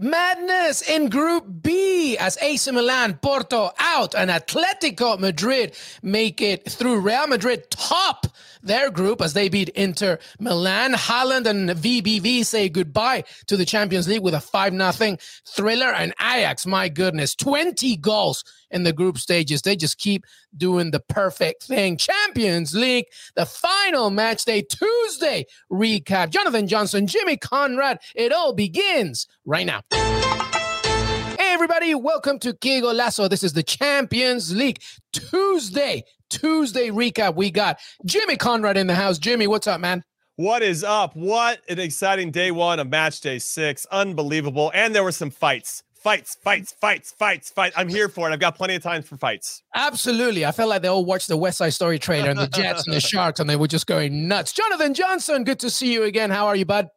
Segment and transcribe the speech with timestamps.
[0.00, 7.00] Madness in Group B as AC Milan, Porto out, and Atletico Madrid make it through.
[7.00, 8.28] Real Madrid top
[8.62, 10.92] their group as they beat Inter Milan.
[10.92, 15.16] Haaland and BVB say goodbye to the Champions League with a 5 0
[15.48, 15.92] thriller.
[15.92, 19.62] And Ajax, my goodness, 20 goals in the group stages.
[19.62, 20.24] They just keep
[20.56, 21.96] doing the perfect thing.
[21.96, 26.30] Champions League, the final match day, Tuesday recap.
[26.30, 27.98] Jonathan Johnson, Jimmy Conrad.
[28.14, 29.82] It all begins right now.
[29.92, 33.28] Hey, everybody, welcome to Que Golazo.
[33.28, 34.82] This is the Champions League
[35.12, 37.36] Tuesday, Tuesday recap.
[37.36, 39.18] We got Jimmy Conrad in the house.
[39.18, 40.04] Jimmy, what's up, man?
[40.36, 41.16] What is up?
[41.16, 43.86] What an exciting day one of match day six.
[43.90, 44.70] Unbelievable.
[44.72, 47.74] And there were some fights fights, fights, fights, fights, fights.
[47.76, 48.32] I'm here for it.
[48.32, 49.62] I've got plenty of time for fights.
[49.74, 50.44] Absolutely.
[50.46, 52.94] I felt like they all watched the West Side Story trailer and the Jets and
[52.94, 54.52] the Sharks, and they were just going nuts.
[54.52, 56.30] Jonathan Johnson, good to see you again.
[56.30, 56.88] How are you, bud?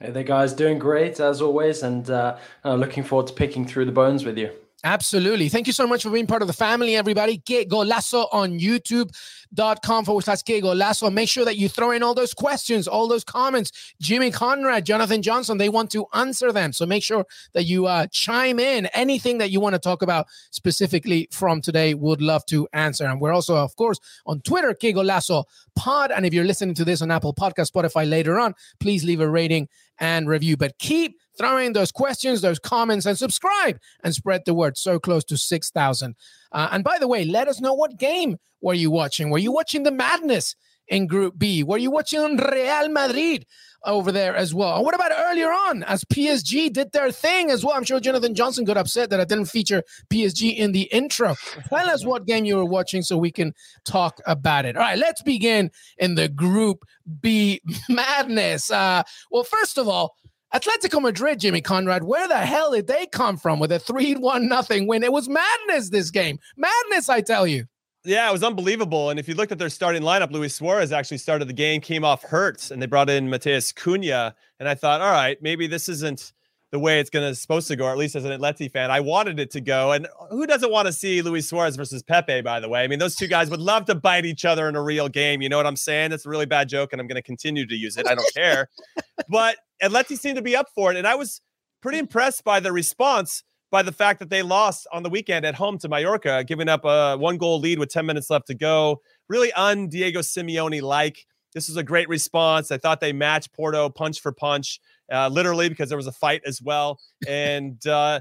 [0.00, 0.52] Hey there, guys.
[0.52, 4.36] Doing great as always, and uh, uh, looking forward to picking through the bones with
[4.36, 4.50] you.
[4.84, 5.48] Absolutely.
[5.48, 7.38] Thank you so much for being part of the family, everybody.
[7.38, 11.12] Que Golazo on YouTube.com forward slash Que Golazo.
[11.12, 13.94] Make sure that you throw in all those questions, all those comments.
[14.00, 16.72] Jimmy Conrad, Jonathan Johnson, they want to answer them.
[16.72, 18.86] So make sure that you uh, chime in.
[18.86, 23.04] Anything that you want to talk about specifically from today, would love to answer.
[23.06, 25.44] And we're also, of course, on Twitter, Que Golazo
[25.76, 26.10] Pod.
[26.10, 29.28] And if you're listening to this on Apple Podcast, Spotify later on, please leave a
[29.28, 29.68] rating
[30.00, 30.56] and review.
[30.56, 34.76] But keep throwing those questions, those comments, and subscribe and spread the word.
[34.76, 36.14] So close to 6,000.
[36.50, 39.30] Uh, and by the way, let us know what game were you watching?
[39.30, 40.54] Were you watching the madness
[40.88, 41.62] in Group B?
[41.62, 43.46] Were you watching Real Madrid?
[43.84, 44.76] over there as well.
[44.76, 47.74] And what about earlier on as PSG did their thing as well?
[47.74, 51.34] I'm sure Jonathan Johnson got upset that I didn't feature PSG in the intro.
[51.68, 53.54] Tell us what game you were watching so we can
[53.84, 54.76] talk about it.
[54.76, 56.84] All right, let's begin in the Group
[57.20, 58.70] B madness.
[58.70, 60.16] Uh, well, first of all,
[60.54, 64.48] Atletico Madrid, Jimmy Conrad, where the hell did they come from with a 3 1
[64.48, 65.02] nothing win?
[65.02, 66.38] It was madness this game.
[66.56, 67.64] Madness, I tell you.
[68.04, 69.10] Yeah, it was unbelievable.
[69.10, 72.04] And if you looked at their starting lineup, Luis Suarez actually started the game, came
[72.04, 74.34] off hurt, and they brought in Matheus Cunha.
[74.58, 76.32] And I thought, all right, maybe this isn't
[76.72, 78.90] the way it's going to supposed to go, or at least as an Atleti fan,
[78.90, 79.92] I wanted it to go.
[79.92, 82.40] And uh, who doesn't want to see Luis Suarez versus Pepe?
[82.40, 84.74] By the way, I mean those two guys would love to bite each other in
[84.74, 85.42] a real game.
[85.42, 86.10] You know what I'm saying?
[86.10, 88.08] That's a really bad joke, and I'm going to continue to use it.
[88.08, 88.70] I don't care.
[89.28, 91.42] but Atleti seemed to be up for it, and I was
[91.82, 93.44] pretty impressed by the response.
[93.70, 96.84] By the fact that they lost on the weekend at home to Mallorca, giving up
[96.84, 99.00] a one goal lead with 10 minutes left to go.
[99.30, 101.24] Really un Diego Simeone like.
[101.54, 102.70] This was a great response.
[102.70, 104.78] I thought they matched Porto punch for punch
[105.10, 106.98] uh, literally because there was a fight as well.
[107.26, 108.20] And uh,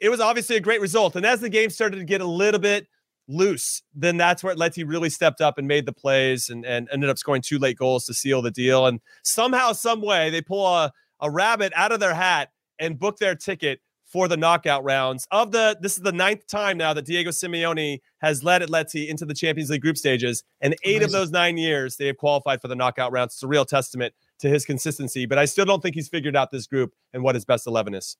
[0.00, 1.16] it was obviously a great result.
[1.16, 2.86] And as the game started to get a little bit
[3.28, 7.10] loose, then that's where Atleti really stepped up and made the plays and, and ended
[7.10, 8.86] up scoring two late goals to seal the deal.
[8.86, 13.18] And somehow, some way, they pull a, a rabbit out of their hat and book
[13.18, 13.80] their ticket
[14.12, 17.98] for the knockout rounds of the this is the ninth time now that Diego Simeone
[18.18, 21.04] has led Atleti into the Champions League group stages and eight Amazing.
[21.04, 24.12] of those 9 years they have qualified for the knockout rounds it's a real testament
[24.42, 27.34] to his consistency, but I still don't think he's figured out this group and what
[27.34, 28.16] his best 11 is.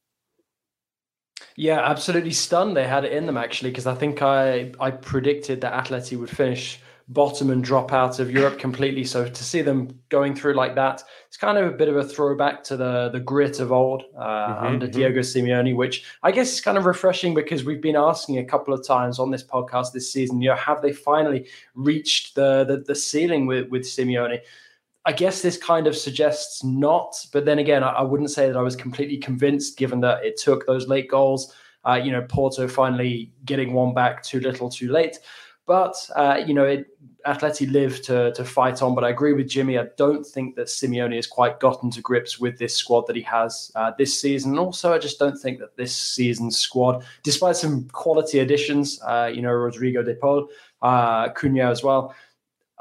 [1.57, 5.61] Yeah, absolutely stunned they had it in them actually, because I think I I predicted
[5.61, 9.05] that Atleti would finish bottom and drop out of Europe completely.
[9.05, 12.05] So to see them going through like that, it's kind of a bit of a
[12.05, 14.97] throwback to the the grit of old uh, mm-hmm, under mm-hmm.
[14.97, 18.73] Diego Simeone, which I guess is kind of refreshing because we've been asking a couple
[18.73, 22.79] of times on this podcast this season, you know, have they finally reached the the,
[22.79, 24.41] the ceiling with with Simeone?
[25.05, 28.57] I guess this kind of suggests not, but then again, I, I, wouldn't say that
[28.57, 31.53] I was completely convinced, given that it took those late goals.
[31.85, 35.19] Uh, you know, Porto finally getting one back too little, too late.
[35.67, 36.87] But uh, you know, it,
[37.25, 38.95] Atleti live to to fight on.
[38.95, 39.79] But I agree with Jimmy.
[39.79, 43.23] I don't think that Simeone has quite gotten to grips with this squad that he
[43.23, 44.53] has uh, this season.
[44.53, 49.31] And also, I just don't think that this season's squad, despite some quality additions, uh,
[49.33, 50.49] you know, Rodrigo De Paul,
[50.83, 52.15] uh, Cunha as well.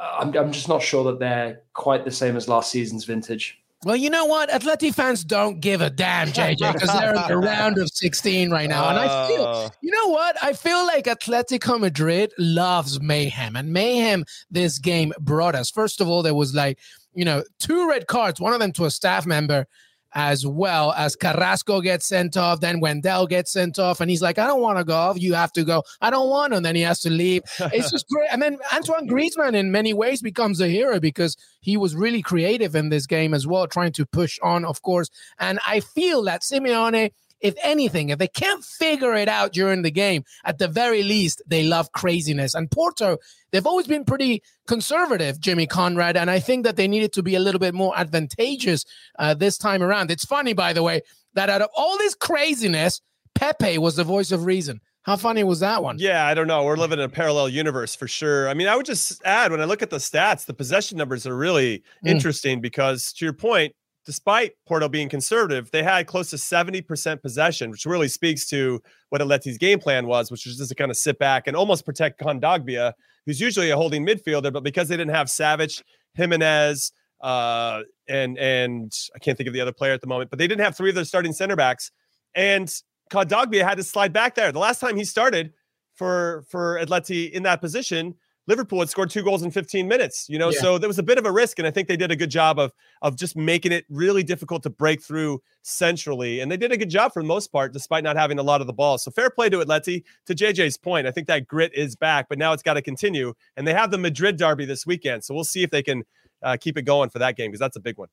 [0.01, 3.61] I'm, I'm just not sure that they're quite the same as last season's vintage.
[3.83, 4.49] Well, you know what?
[4.49, 8.69] Atleti fans don't give a damn, JJ, because they're in the round of 16 right
[8.69, 8.89] now.
[8.89, 9.69] And I feel, oh.
[9.81, 10.37] you know what?
[10.43, 13.55] I feel like Atletico Madrid loves mayhem.
[13.55, 15.71] And mayhem this game brought us.
[15.71, 16.77] First of all, there was like,
[17.15, 19.65] you know, two red cards, one of them to a staff member
[20.13, 22.59] as well as Carrasco gets sent off.
[22.59, 25.13] Then Wendell gets sent off, and he's like, I don't want to go.
[25.15, 25.83] You have to go.
[26.01, 26.57] I don't want to.
[26.57, 27.43] And then he has to leave.
[27.59, 28.27] It's just great.
[28.31, 32.75] And then Antoine Griezmann, in many ways, becomes a hero because he was really creative
[32.75, 35.09] in this game as well, trying to push on, of course.
[35.39, 37.11] And I feel that Simeone
[37.41, 41.41] if anything, if they can't figure it out during the game, at the very least,
[41.47, 42.53] they love craziness.
[42.53, 43.17] And Porto,
[43.51, 47.35] they've always been pretty conservative, Jimmy Conrad, and I think that they needed to be
[47.35, 48.85] a little bit more advantageous
[49.19, 50.11] uh, this time around.
[50.11, 51.01] It's funny, by the way,
[51.33, 53.01] that out of all this craziness,
[53.35, 54.81] Pepe was the voice of reason.
[55.03, 55.97] How funny was that one?
[55.97, 56.63] Yeah, I don't know.
[56.63, 58.47] We're living in a parallel universe for sure.
[58.47, 61.25] I mean, I would just add when I look at the stats, the possession numbers
[61.25, 61.83] are really mm.
[62.03, 63.73] interesting because, to your point,
[64.05, 69.21] despite Porto being conservative, they had close to 70% possession, which really speaks to what
[69.21, 72.19] Atleti's game plan was, which was just to kind of sit back and almost protect
[72.19, 72.93] Kondogbia,
[73.25, 75.81] who's usually a holding midfielder, but because they didn't have Savic,
[76.15, 80.39] Gimenez, uh, and and I can't think of the other player at the moment, but
[80.39, 81.91] they didn't have three of their starting center backs,
[82.33, 82.73] and
[83.11, 84.51] Kondogbia had to slide back there.
[84.51, 85.53] The last time he started
[85.93, 88.15] for for Atleti in that position,
[88.47, 90.59] Liverpool had scored two goals in 15 minutes, you know, yeah.
[90.59, 91.59] so there was a bit of a risk.
[91.59, 94.63] And I think they did a good job of of just making it really difficult
[94.63, 96.39] to break through centrally.
[96.39, 98.61] And they did a good job for the most part, despite not having a lot
[98.61, 98.97] of the ball.
[98.97, 100.03] So fair play to Atleti.
[100.25, 103.33] To JJ's point, I think that grit is back, but now it's got to continue.
[103.57, 105.23] And they have the Madrid derby this weekend.
[105.23, 106.03] So we'll see if they can
[106.41, 108.09] uh, keep it going for that game because that's a big one.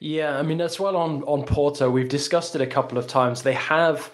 [0.00, 3.42] Yeah, I mean, as well on on Porto, we've discussed it a couple of times.
[3.42, 4.10] They have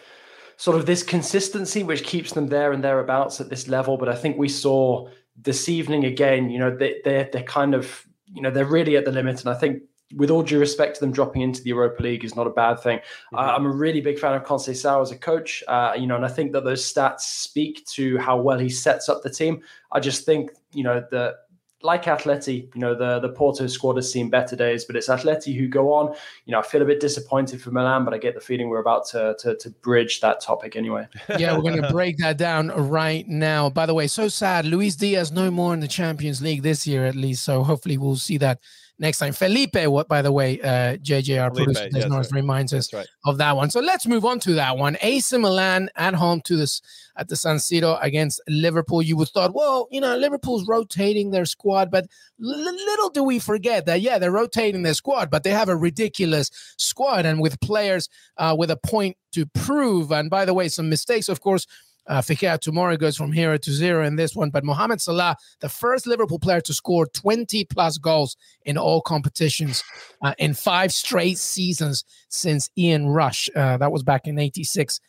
[0.60, 3.96] sort of this consistency which keeps them there and thereabouts at this level.
[3.96, 8.06] But I think we saw this evening again, you know, they, they're, they're kind of,
[8.26, 9.40] you know, they're really at the limit.
[9.40, 9.82] And I think
[10.16, 12.78] with all due respect to them dropping into the Europa League is not a bad
[12.78, 12.98] thing.
[12.98, 13.36] Mm-hmm.
[13.36, 16.26] Uh, I'm a really big fan of Conceição as a coach, uh, you know, and
[16.26, 19.62] I think that those stats speak to how well he sets up the team.
[19.92, 21.36] I just think, you know, that
[21.82, 25.56] like Atleti, you know, the, the Porto squad has seen better days, but it's Atleti
[25.56, 26.14] who go on.
[26.44, 28.80] You know, I feel a bit disappointed for Milan, but I get the feeling we're
[28.80, 31.08] about to, to, to bridge that topic anyway.
[31.38, 33.70] yeah, we're going to break that down right now.
[33.70, 34.66] By the way, so sad.
[34.66, 37.44] Luis Diaz no more in the Champions League this year, at least.
[37.44, 38.60] So hopefully we'll see that
[39.00, 39.32] next time.
[39.32, 42.30] Felipe, what by the way, uh, JJ, our Felipe, producer, yes, right.
[42.32, 43.06] reminds us right.
[43.24, 43.70] of that one.
[43.70, 44.96] So let's move on to that one.
[45.00, 46.80] AC Milan at home to this
[47.16, 49.02] at the San Siro against Liverpool.
[49.02, 52.06] You would thought, well, you know, Liverpool's rotating their squad, but
[52.38, 56.50] little do we forget that yeah, they're rotating their squad, but they have a ridiculous
[56.76, 60.12] squad and with players uh, with a point to prove.
[60.12, 61.66] And by the way, some mistakes, of course
[62.06, 64.50] uh, Tomori goes from hero to zero in this one.
[64.50, 69.82] But Mohamed Salah, the first Liverpool player to score 20 plus goals in all competitions
[70.22, 73.48] uh, in five straight seasons since Ian Rush.
[73.54, 75.00] Uh, that was back in 86.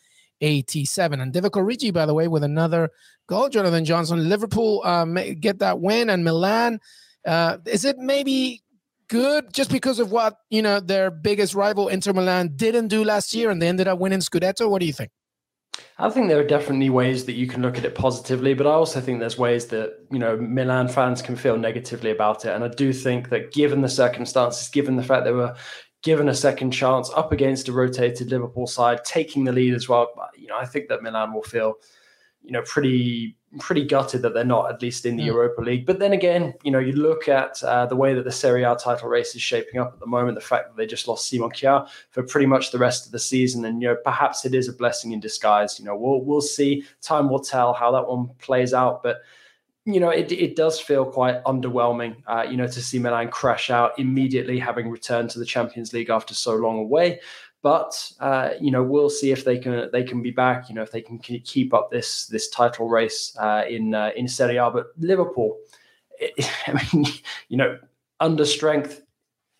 [0.42, 1.20] 87.
[1.20, 2.90] And Divock Origi, by the way, with another
[3.28, 3.48] goal.
[3.48, 5.04] Jonathan Johnson, Liverpool uh,
[5.38, 6.80] get that win, and Milan.
[7.24, 8.60] Uh, is it maybe
[9.08, 13.32] good just because of what you know their biggest rival Inter Milan didn't do last
[13.34, 14.68] year, and they ended up winning Scudetto?
[14.68, 15.10] What do you think?
[15.98, 18.70] I think there are definitely ways that you can look at it positively, but I
[18.70, 22.54] also think there's ways that, you know, Milan fans can feel negatively about it.
[22.54, 25.54] And I do think that given the circumstances, given the fact they were
[26.02, 30.08] given a second chance up against a rotated Liverpool side, taking the lead as well,
[30.36, 31.74] you know, I think that Milan will feel,
[32.44, 35.26] you know, pretty pretty gutted that they're not at least in the mm.
[35.26, 35.84] Europa League.
[35.84, 38.74] But then again, you know, you look at uh, the way that the Serie A
[38.76, 41.50] title race is shaping up at the moment, the fact that they just lost Simon
[41.50, 44.68] Kjaer for pretty much the rest of the season, and you know, perhaps it is
[44.68, 45.78] a blessing in disguise.
[45.78, 46.84] You know, we'll we'll see.
[47.02, 49.22] Time will tell how that one plays out, but.
[49.84, 53.68] You know, it, it does feel quite underwhelming, uh, you know, to see Milan crash
[53.68, 57.18] out immediately, having returned to the Champions League after so long away.
[57.62, 60.68] But uh, you know, we'll see if they can they can be back.
[60.68, 64.26] You know, if they can keep up this this title race uh, in uh, in
[64.26, 64.70] Serie A.
[64.70, 65.56] But Liverpool,
[66.18, 66.32] it,
[66.66, 67.06] I mean,
[67.48, 67.78] you know,
[68.18, 69.02] under strength,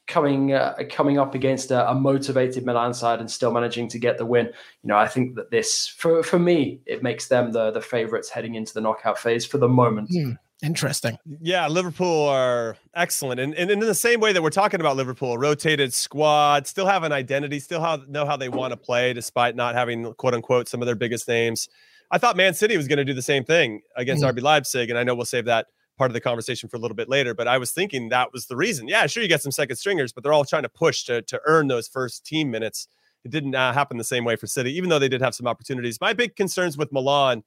[0.07, 4.19] coming uh, coming up against a, a, motivated Milan side and still managing to get
[4.19, 4.47] the win.
[4.47, 8.29] You know, I think that this for for me it makes them the the favourites
[8.29, 10.11] heading into the knockout phase for the moment.
[10.11, 10.39] Mm.
[10.63, 11.19] Interesting.
[11.41, 13.41] Yeah, Liverpool are excellent.
[13.41, 17.03] And, and in the same way that we're talking about Liverpool, rotated squad, still have
[17.03, 20.69] an identity, still have, know how they want to play despite not having, quote unquote,
[20.69, 21.69] some of their biggest names.
[22.13, 24.39] I thought Man City was going to do the same thing against mm-hmm.
[24.39, 25.67] RB Leipzig, and I know we'll save that
[25.99, 27.35] part of the conversation for a little bit later.
[27.35, 28.87] But I was thinking that was the reason.
[28.87, 31.41] Yeah, sure, you get some second stringers, but they're all trying to push to to
[31.47, 32.87] earn those first team minutes.
[33.25, 35.47] It didn't uh, happen the same way for City, even though they did have some
[35.47, 36.01] opportunities.
[36.01, 37.43] My big concerns with Milan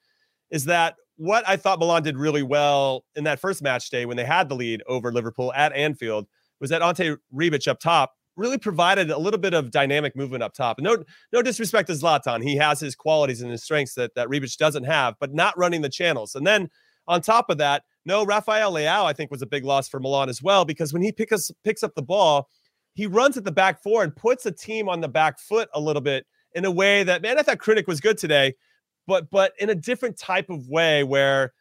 [0.50, 4.18] is that what I thought Milan did really well in that first match day when
[4.18, 6.28] they had the lead over Liverpool at Anfield
[6.60, 10.54] was that Ante Rebic up top really provided a little bit of dynamic movement up
[10.54, 10.80] top.
[10.80, 12.44] No, no disrespect to Zlatan.
[12.44, 15.82] He has his qualities and his strengths that, that Rebic doesn't have, but not running
[15.82, 16.36] the channels.
[16.36, 16.70] And then
[17.08, 20.30] on top of that, no, Rafael Leao, I think, was a big loss for Milan
[20.30, 22.50] as well, because when he picks, picks up the ball,
[22.94, 25.80] he runs at the back four and puts a team on the back foot a
[25.80, 28.56] little bit in a way that, man, I thought Krunic was good today,
[29.08, 31.54] but but in a different type of way where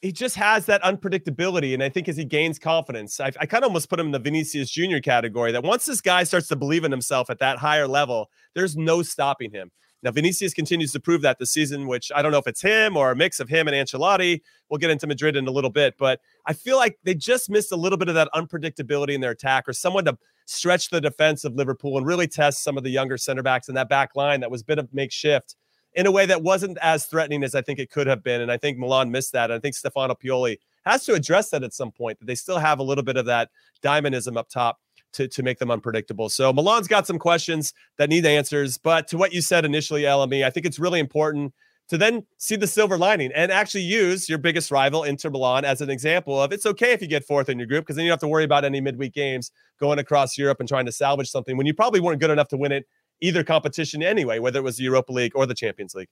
[0.00, 1.74] he just has that unpredictability.
[1.74, 4.12] And I think as he gains confidence, I, I kind of almost put him in
[4.12, 4.98] the Vinicius Jr.
[5.02, 8.76] category that once this guy starts to believe in himself at that higher level, there's
[8.76, 9.70] no stopping him.
[10.02, 12.96] Now, Vinicius continues to prove that this season, which I don't know if it's him
[12.96, 14.40] or a mix of him and Ancelotti.
[14.70, 17.70] We'll get into Madrid in a little bit, but I feel like they just missed
[17.70, 20.16] a little bit of that unpredictability in their attack or someone to
[20.46, 23.74] stretch the defense of Liverpool and really test some of the younger center backs in
[23.74, 25.56] that back line that was a bit of makeshift
[25.94, 28.40] in a way that wasn't as threatening as I think it could have been.
[28.40, 29.50] And I think Milan missed that.
[29.50, 32.78] I think Stefano Pioli has to address that at some point, that they still have
[32.78, 33.50] a little bit of that
[33.82, 34.78] diamondism up top
[35.12, 36.28] to, to make them unpredictable.
[36.28, 38.78] So Milan's got some questions that need answers.
[38.78, 41.52] But to what you said initially, LME, I think it's really important
[41.88, 45.80] to then see the silver lining and actually use your biggest rival, Inter Milan, as
[45.80, 48.10] an example of it's okay if you get fourth in your group because then you
[48.10, 51.28] don't have to worry about any midweek games going across Europe and trying to salvage
[51.28, 52.86] something when you probably weren't good enough to win it
[53.20, 56.08] either competition anyway, whether it was the Europa League or the Champions League.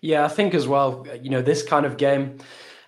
[0.00, 2.38] Yeah, I think as well, you know, this kind of game,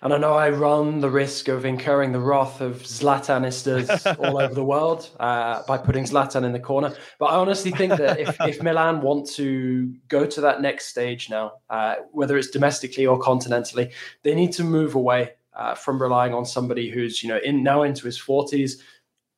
[0.00, 4.54] and I know I run the risk of incurring the wrath of Zlatanistas all over
[4.54, 6.94] the world uh, by putting Zlatan in the corner.
[7.18, 11.30] But I honestly think that if, if Milan want to go to that next stage
[11.30, 16.32] now, uh, whether it's domestically or continentally, they need to move away uh, from relying
[16.32, 18.82] on somebody who's you know in now into his forties.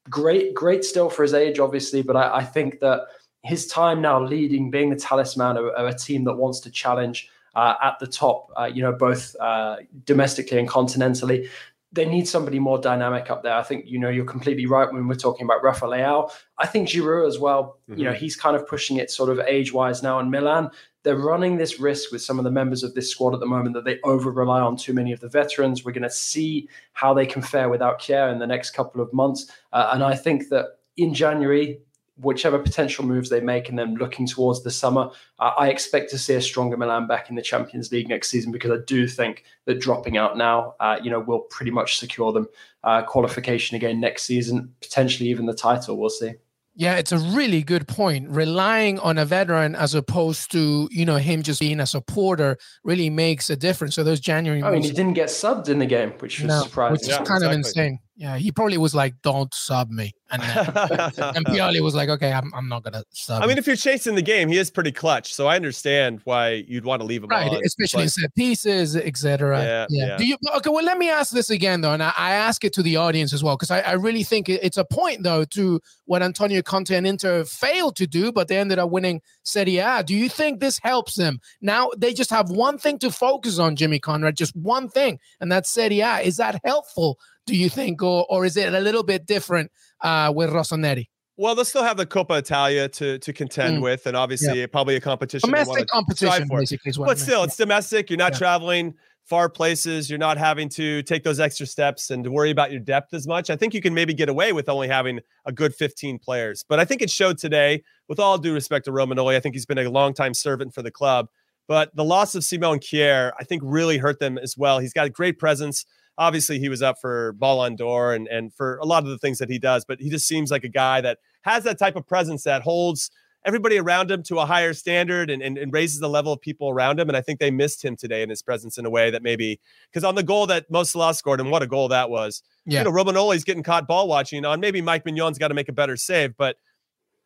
[0.09, 3.07] Great, great still for his age, obviously, but I, I think that
[3.45, 7.29] his time now leading, being the talisman of, of a team that wants to challenge
[7.55, 11.49] uh, at the top, uh, you know, both uh, domestically and continentally.
[11.93, 13.55] They need somebody more dynamic up there.
[13.55, 16.33] I think you know you're completely right when we're talking about Rafa Leao.
[16.59, 17.79] I think Giroud as well.
[17.89, 18.01] Mm-hmm.
[18.01, 20.19] You know, he's kind of pushing it sort of age wise now.
[20.19, 20.71] In Milan,
[21.05, 23.77] they're running this risk with some of the members of this squad at the moment
[23.77, 25.85] that they over rely on too many of the veterans.
[25.85, 29.13] We're going to see how they can fare without Kjaer in the next couple of
[29.13, 31.79] months, uh, and I think that in January
[32.17, 36.19] whichever potential moves they make and then looking towards the summer, uh, I expect to
[36.19, 39.45] see a stronger Milan back in the Champions League next season because I do think
[39.65, 42.49] that dropping out now, uh, you know, will pretty much secure them
[42.85, 45.97] uh, qualification again next season, potentially even the title.
[45.97, 46.35] We'll see.
[46.77, 48.29] Yeah, it's a really good point.
[48.29, 53.11] Relying on a veteran as opposed to, you know, him just being a supporter really
[53.11, 53.95] makes a difference.
[53.95, 56.63] So those January I mean, he didn't get subbed in the game, which was no,
[56.63, 56.93] surprising.
[56.93, 57.47] Which is yeah, kind exactly.
[57.47, 57.99] of insane.
[58.17, 60.57] Yeah, he probably was like, "Don't sub me," and then,
[61.35, 64.15] and Pioli was like, "Okay, I'm, I'm not gonna sub." I mean, if you're chasing
[64.15, 67.31] the game, he is pretty clutch, so I understand why you'd want to leave him
[67.31, 68.05] right, on, especially but...
[68.05, 69.59] in set pieces, etc.
[69.59, 70.07] Yeah, yeah.
[70.07, 70.17] yeah.
[70.17, 70.71] Do you okay?
[70.71, 73.33] Well, let me ask this again though, and I, I ask it to the audience
[73.33, 76.95] as well because I, I really think it's a point though to what Antonio Conte
[76.95, 80.05] and Inter failed to do, but they ended up winning Serie A.
[80.05, 81.91] Do you think this helps them now?
[81.97, 85.69] They just have one thing to focus on, Jimmy Conrad, just one thing, and that's
[85.69, 86.21] Serie A.
[86.21, 87.19] Is that helpful?
[87.47, 89.71] Do you think, or or is it a little bit different
[90.03, 91.09] uh, with Rossoneri?
[91.37, 93.83] Well, they'll still have the Coppa Italia to to contend mm.
[93.83, 94.67] with, and obviously yeah.
[94.67, 95.51] probably a competition.
[95.51, 96.93] Domestic competition, basically.
[96.97, 98.09] but still, it's domestic.
[98.09, 98.39] You're not yeah.
[98.39, 100.09] traveling far places.
[100.09, 103.27] You're not having to take those extra steps and to worry about your depth as
[103.27, 103.51] much.
[103.51, 106.65] I think you can maybe get away with only having a good 15 players.
[106.69, 109.67] But I think it showed today, with all due respect to Romagnoli, I think he's
[109.67, 111.29] been a long-time servant for the club.
[111.67, 114.79] But the loss of Simon Kjaer, I think, really hurt them as well.
[114.79, 115.87] He's got a great presence
[116.19, 119.39] obviously he was up for Ballon d'Or and and for a lot of the things
[119.39, 122.07] that he does, but he just seems like a guy that has that type of
[122.07, 123.11] presence that holds
[123.45, 126.71] everybody around him to a higher standard and, and, and, raises the level of people
[126.71, 127.09] around him.
[127.09, 129.61] And I think they missed him today in his presence in a way that maybe
[129.91, 132.43] because on the goal that Mo Salah scored, and what a goal that was.
[132.65, 132.81] Yeah.
[132.81, 134.61] You know, Romagnoli's getting caught ball watching on.
[134.61, 136.57] Maybe Mike Maignan has got to make a better save, but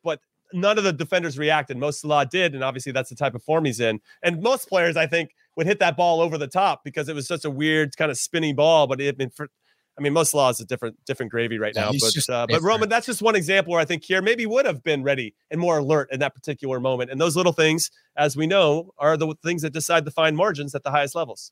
[0.02, 0.20] but
[0.52, 1.76] none of the defenders reacted.
[1.76, 4.00] Mo Salah did, and obviously that's the type of form he's in.
[4.22, 7.26] And most players, I think, would hit that ball over the top because it was
[7.26, 8.86] such a weird kind of spinny ball.
[8.86, 9.48] But it, been for,
[9.98, 11.90] I mean, most laws is a different different gravy right now.
[11.90, 14.66] Yeah, but uh, but Roman, that's just one example where I think here maybe would
[14.66, 17.10] have been ready and more alert in that particular moment.
[17.10, 20.76] And those little things, as we know, are the things that decide the fine margins
[20.76, 21.50] at the highest levels.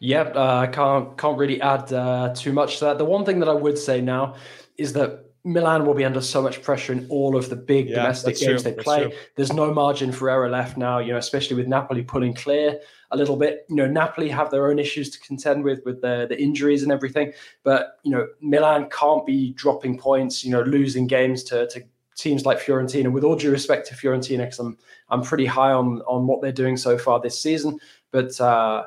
[0.00, 2.98] Yep, uh, I can't can't really add uh, too much to that.
[2.98, 4.34] The one thing that I would say now
[4.76, 7.96] is that Milan will be under so much pressure in all of the big yeah,
[7.96, 8.72] domestic games true.
[8.72, 9.12] they play.
[9.36, 13.16] There's no margin for error left now, you know, especially with Napoli pulling clear a
[13.16, 13.66] little bit.
[13.68, 16.90] You know, Napoli have their own issues to contend with with the, the injuries and
[16.90, 17.34] everything.
[17.62, 21.82] But, you know, Milan can't be dropping points, you know, losing games to, to
[22.16, 23.12] teams like Fiorentina.
[23.12, 24.78] With all due respect to Fiorentina, because I'm
[25.10, 27.78] I'm pretty high on on what they're doing so far this season.
[28.12, 28.84] But uh,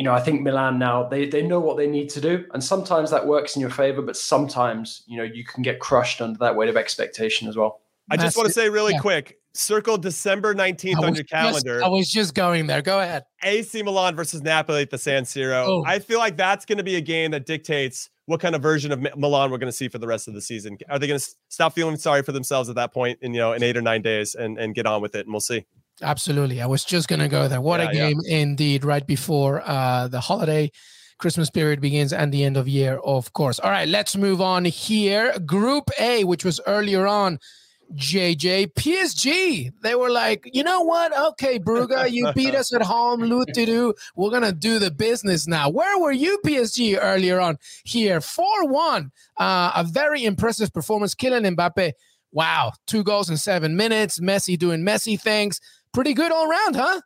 [0.00, 2.64] you know, I think Milan now they they know what they need to do, and
[2.64, 6.38] sometimes that works in your favor, but sometimes you know you can get crushed under
[6.38, 7.82] that weight of expectation as well.
[8.10, 9.00] I just want to say really yeah.
[9.00, 11.80] quick, circle December 19th on your calendar.
[11.80, 12.80] Just, I was just going there.
[12.80, 13.24] Go ahead.
[13.42, 15.66] AC Milan versus Napoli at the San Siro.
[15.66, 15.84] Oh.
[15.86, 18.92] I feel like that's going to be a game that dictates what kind of version
[18.92, 20.78] of Milan we're going to see for the rest of the season.
[20.88, 23.52] Are they going to stop feeling sorry for themselves at that point in you know
[23.52, 25.66] in 8 or 9 days and and get on with it and we'll see.
[26.02, 26.60] Absolutely.
[26.60, 27.60] I was just going to go there.
[27.60, 28.38] What yeah, a game yeah.
[28.38, 30.70] indeed right before uh, the holiday
[31.20, 33.60] Christmas period begins and the end of year, of course.
[33.60, 35.38] All right, let's move on here.
[35.40, 37.38] Group A, which was earlier on,
[37.94, 39.70] JJ, PSG.
[39.82, 41.16] They were like, you know what?
[41.32, 43.28] Okay, Brugge, you beat us at home.
[43.52, 43.94] do.
[44.16, 45.68] We're going to do the business now.
[45.68, 48.20] Where were you, PSG, earlier on here?
[48.20, 49.10] 4 1.
[49.36, 51.14] Uh, a very impressive performance.
[51.14, 51.92] Kylian Mbappe.
[52.32, 52.72] Wow.
[52.86, 54.20] Two goals in seven minutes.
[54.20, 55.60] Messi doing Messi things
[55.92, 57.00] pretty good all around, huh?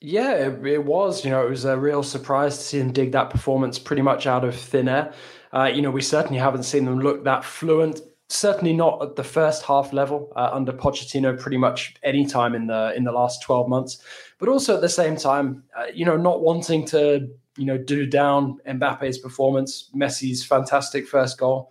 [0.00, 1.24] Yeah, it, it, was.
[1.24, 4.26] You know, it was a real surprise to see him dig that performance pretty much
[4.26, 5.12] out of thin air.
[5.52, 8.00] Uh, you know, we certainly haven't seen them look that fluent.
[8.28, 11.38] Certainly not at the first half level uh, under Pochettino.
[11.38, 14.02] Pretty much any time in the in the last twelve months,
[14.38, 18.06] but also at the same time, uh, you know, not wanting to you know do
[18.06, 21.70] down Mbappe's performance, Messi's fantastic first goal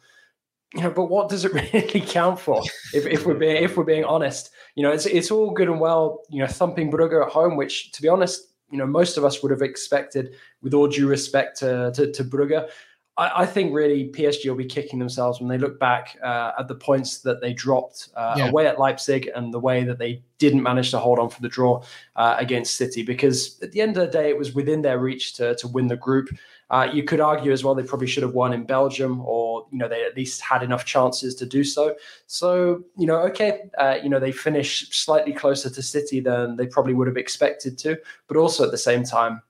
[0.74, 2.62] you know, but what does it really count for?
[2.94, 5.80] If, if we're being if we're being honest, you know, it's it's all good and
[5.80, 9.26] well, you know, thumping Brugge at home, which to be honest, you know, most of
[9.26, 12.70] us would have expected, with all due respect to to, to Brugge.
[13.18, 16.68] I, I think really PSG will be kicking themselves when they look back uh, at
[16.68, 18.50] the points that they dropped uh, yeah.
[18.50, 21.50] away at Leipzig and the way that they didn't manage to hold on for the
[21.50, 21.84] draw
[22.16, 23.04] uh, against City.
[23.04, 25.88] Because at the end of the day, it was within their reach to to win
[25.88, 26.30] the group.
[26.72, 29.78] Uh, you could argue as well they probably should have won in Belgium, or you
[29.78, 31.96] know they at least had enough chances to do so.
[32.28, 36.66] So you know, okay, uh, you know they finished slightly closer to City than they
[36.66, 39.42] probably would have expected to, but also at the same time,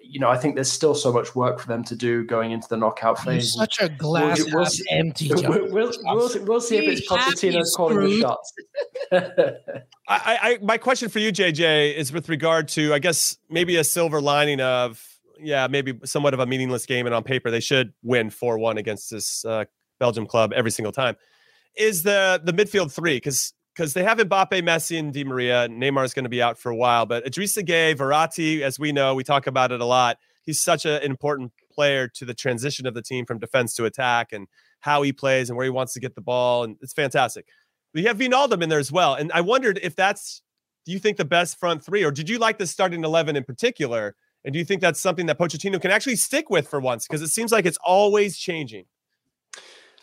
[0.00, 2.68] you know, I think there's still so much work for them to do going into
[2.68, 3.52] the knockout phase.
[3.56, 5.28] You're such a glass we'll, we'll see, empty.
[5.34, 8.52] We'll, we'll, we'll, we'll see if it's Pochettino's calling the shots.
[10.08, 13.84] I, I, my question for you, JJ, is with regard to, I guess, maybe a
[13.84, 15.09] silver lining of
[15.42, 18.78] yeah, maybe somewhat of a meaningless game, and on paper they should win four one
[18.78, 19.64] against this uh,
[19.98, 21.16] Belgium club every single time.
[21.76, 25.68] Is the the midfield three because because they have Mbappe, Messi, and Di Maria.
[25.68, 28.92] Neymar is going to be out for a while, but Idrissa Gueye, Verratti, as we
[28.92, 30.18] know, we talk about it a lot.
[30.42, 34.32] He's such an important player to the transition of the team from defense to attack
[34.32, 34.48] and
[34.80, 37.46] how he plays and where he wants to get the ball, and it's fantastic.
[37.94, 40.42] We have Wijnaldum in there as well, and I wondered if that's
[40.86, 43.44] do you think the best front three, or did you like the starting eleven in
[43.44, 44.16] particular?
[44.44, 47.06] And do you think that's something that Pochettino can actually stick with for once?
[47.06, 48.86] Because it seems like it's always changing.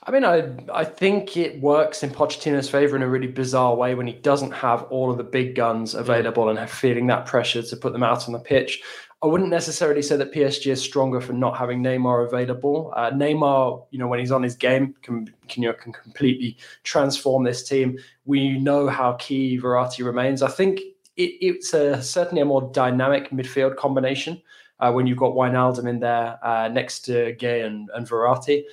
[0.04, 3.93] I mean, I I think it works in Pochettino's favor in a really bizarre way
[3.93, 7.62] when he doesn't have all of the big guns available and have feeling that pressure
[7.62, 8.82] to put them out on the pitch.
[9.23, 12.93] I wouldn't necessarily say that PSG is stronger for not having Neymar available.
[12.95, 16.56] Uh, Neymar, you know, when he's on his game, can, can, you know, can completely
[16.84, 17.97] transform this team.
[18.26, 20.43] We know how key Verratti remains.
[20.43, 20.82] I think
[21.17, 24.41] it, it's a, certainly a more dynamic midfield combination
[24.80, 28.63] uh, when you've got Wijnaldum in there uh, next to Gueye and, and Verratti.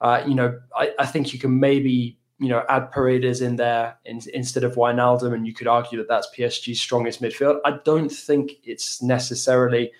[0.00, 3.96] Uh, you know, I, I, think you can maybe you know add Paredes in there
[4.04, 7.60] in, instead of Wijnaldum, and you could argue that that's PSG's strongest midfield.
[7.64, 9.92] I don't think it's necessarily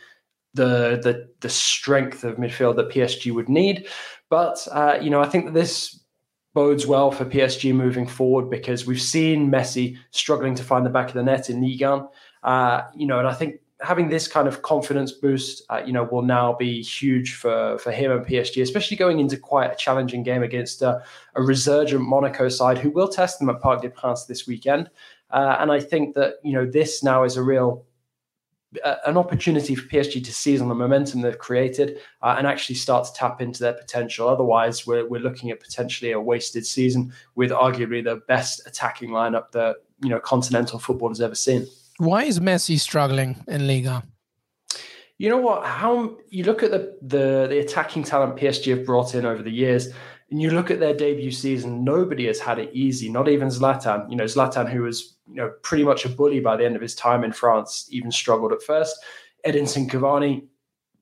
[0.52, 3.88] the the the strength of midfield that PSG would need,
[4.28, 6.03] but uh, you know, I think that this
[6.54, 11.08] bodes well for PSG moving forward because we've seen Messi struggling to find the back
[11.08, 12.08] of the net in Ligue 1.
[12.44, 16.04] Uh, you know, and I think having this kind of confidence boost, uh, you know,
[16.04, 20.22] will now be huge for for him and PSG, especially going into quite a challenging
[20.22, 21.00] game against uh,
[21.34, 24.90] a resurgent Monaco side who will test them at Parc des Princes this weekend.
[25.30, 27.84] Uh, and I think that you know this now is a real
[29.06, 33.04] an opportunity for PSG to seize on the momentum they've created uh, and actually start
[33.06, 34.28] to tap into their potential.
[34.28, 39.50] Otherwise, we're, we're looking at potentially a wasted season with arguably the best attacking lineup
[39.52, 41.66] that you know continental football has ever seen.
[41.98, 44.02] Why is Messi struggling in Liga?
[45.18, 45.64] You know what?
[45.64, 49.50] How you look at the, the the attacking talent PSG have brought in over the
[49.50, 49.92] years,
[50.34, 51.84] and you look at their debut season.
[51.84, 53.08] Nobody has had it easy.
[53.08, 54.10] Not even Zlatan.
[54.10, 56.82] You know, Zlatan, who was you know, pretty much a bully by the end of
[56.82, 58.96] his time in France, even struggled at first.
[59.46, 60.44] Edinson Cavani,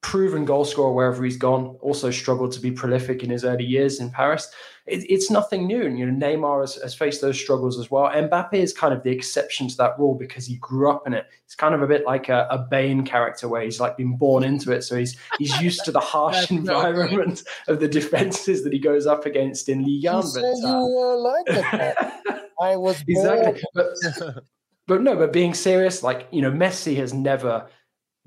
[0.02, 1.76] proven goal scorer wherever he's gone.
[1.80, 4.50] Also struggled to be prolific in his early years in Paris.
[4.84, 5.82] It, it's nothing new.
[5.82, 8.10] And, you know, Neymar has, has, faced those struggles as well.
[8.10, 11.26] Mbappe is kind of the exception to that rule because he grew up in it.
[11.44, 14.42] It's kind of a bit like a, a Bane character where he's like been born
[14.42, 14.82] into it.
[14.82, 19.24] So he's he's used to the harsh environment of the defenses that he goes up
[19.24, 20.22] against in Ligue 1.
[20.34, 22.20] But, you uh, like that.
[22.60, 23.62] I was exactly.
[23.72, 23.86] But,
[24.88, 27.68] but no, but being serious, like, you know, Messi has never–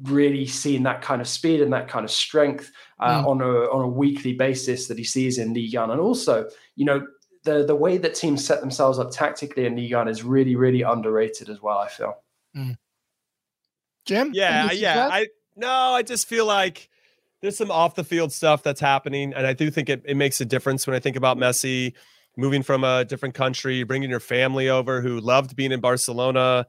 [0.03, 3.27] really seeing that kind of speed and that kind of strength uh, mm.
[3.27, 5.91] on a on a weekly basis that he sees in Ligue 1.
[5.91, 7.05] And also, you know,
[7.43, 10.81] the the way that teams set themselves up tactically in Ligue 1 is really, really
[10.81, 12.17] underrated as well, I feel.
[12.55, 12.77] Mm.
[14.05, 14.31] Jim?
[14.34, 15.10] Yeah, yeah.
[15.12, 16.89] I no, I just feel like
[17.41, 19.34] there's some off the field stuff that's happening.
[19.34, 21.93] And I do think it, it makes a difference when I think about Messi
[22.38, 26.67] moving from a different country, bringing your family over who loved being in Barcelona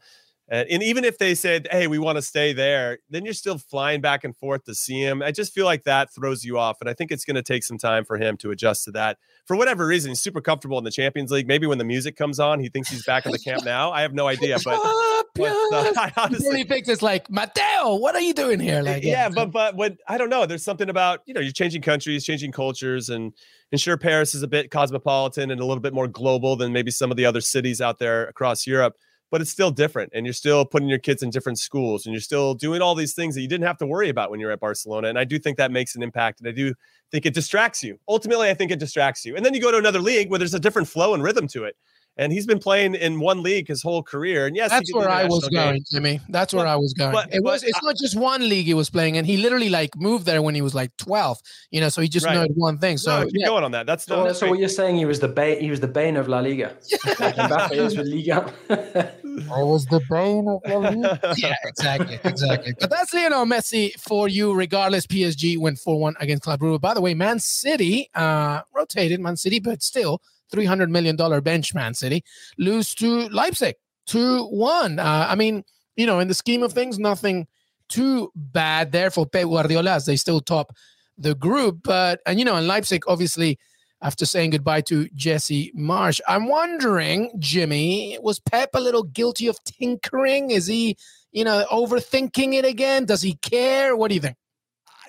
[0.48, 3.58] and, and even if they said, "Hey, we want to stay there," then you're still
[3.58, 5.20] flying back and forth to see him.
[5.22, 7.64] I just feel like that throws you off, and I think it's going to take
[7.64, 9.18] some time for him to adjust to that.
[9.46, 11.48] For whatever reason, he's super comfortable in the Champions League.
[11.48, 13.90] Maybe when the music comes on, he thinks he's back in the camp now.
[13.90, 14.80] I have no idea, but,
[15.34, 17.96] but uh, I honestly he thinks it's like Mateo.
[17.96, 18.82] What are you doing here?
[18.82, 20.46] Like, yeah, yeah, but but what I don't know.
[20.46, 23.32] There's something about you know you're changing countries, changing cultures, and
[23.72, 26.92] and sure, Paris is a bit cosmopolitan and a little bit more global than maybe
[26.92, 28.94] some of the other cities out there across Europe
[29.30, 32.20] but it's still different and you're still putting your kids in different schools and you're
[32.20, 34.60] still doing all these things that you didn't have to worry about when you're at
[34.60, 36.74] Barcelona and I do think that makes an impact and I do
[37.10, 37.98] think it distracts you.
[38.08, 39.36] Ultimately I think it distracts you.
[39.36, 41.64] And then you go to another league where there's a different flow and rhythm to
[41.64, 41.76] it
[42.18, 44.46] and he's been playing in one league his whole career.
[44.46, 45.52] And yes, that's where I was game.
[45.52, 46.20] going, Jimmy.
[46.28, 47.12] That's where but, I was going.
[47.12, 47.62] But, it was.
[47.62, 50.40] It's I, not just one league he was playing, and he literally like moved there
[50.40, 51.38] when he was like twelve.
[51.70, 52.48] You know, so he just right.
[52.48, 52.96] knew one thing.
[52.96, 53.46] So no, keep yeah.
[53.46, 53.86] going on that.
[53.86, 54.24] That's so.
[54.24, 54.96] that's so what you're saying?
[54.96, 55.60] He was the bane.
[55.60, 56.76] He was the bane of La Liga.
[57.20, 58.52] like Mbappe is with Liga.
[59.52, 61.34] I was the bane of La Liga.
[61.36, 62.74] yeah, exactly, exactly.
[62.80, 64.54] But that's Lionel Messi for you.
[64.54, 66.80] Regardless, PSG went four one against Club Brugge.
[66.80, 70.22] By the way, Man City uh, rotated Man City, but still
[70.52, 72.24] $300 million bench, Man City,
[72.58, 74.98] lose to Leipzig 2 1.
[74.98, 75.64] Uh, I mean,
[75.96, 77.46] you know, in the scheme of things, nothing
[77.88, 80.72] too bad there for Pep Guardiola as they still top
[81.18, 81.80] the group.
[81.82, 83.58] But, and, you know, in Leipzig, obviously,
[84.02, 89.62] after saying goodbye to Jesse Marsch, I'm wondering, Jimmy, was Pep a little guilty of
[89.64, 90.50] tinkering?
[90.50, 90.96] Is he,
[91.32, 93.06] you know, overthinking it again?
[93.06, 93.96] Does he care?
[93.96, 94.36] What do you think?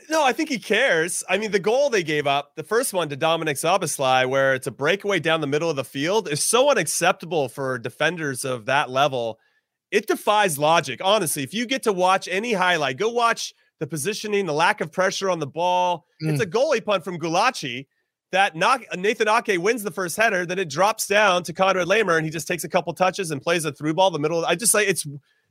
[0.10, 1.24] No, I think he cares.
[1.30, 4.68] I mean, the goal they gave up, the first one to Dominik Szoboszlai, where it's
[4.68, 8.90] a breakaway down the middle of the field, is so unacceptable for defenders of that
[8.90, 9.40] level.
[9.92, 11.02] It defies logic.
[11.04, 14.92] Honestly, if you get to watch any highlight, go watch the positioning, the lack of
[14.92, 16.06] pressure on the ball.
[16.24, 16.32] Mm.
[16.32, 17.86] It's a goalie punt from Gulácsi
[18.34, 22.26] that Nathan Ake wins the first header, then it drops down to Konrad Laimer, and
[22.26, 24.46] he just takes a couple touches and plays a through ball the middle.
[24.46, 25.08] I just like it's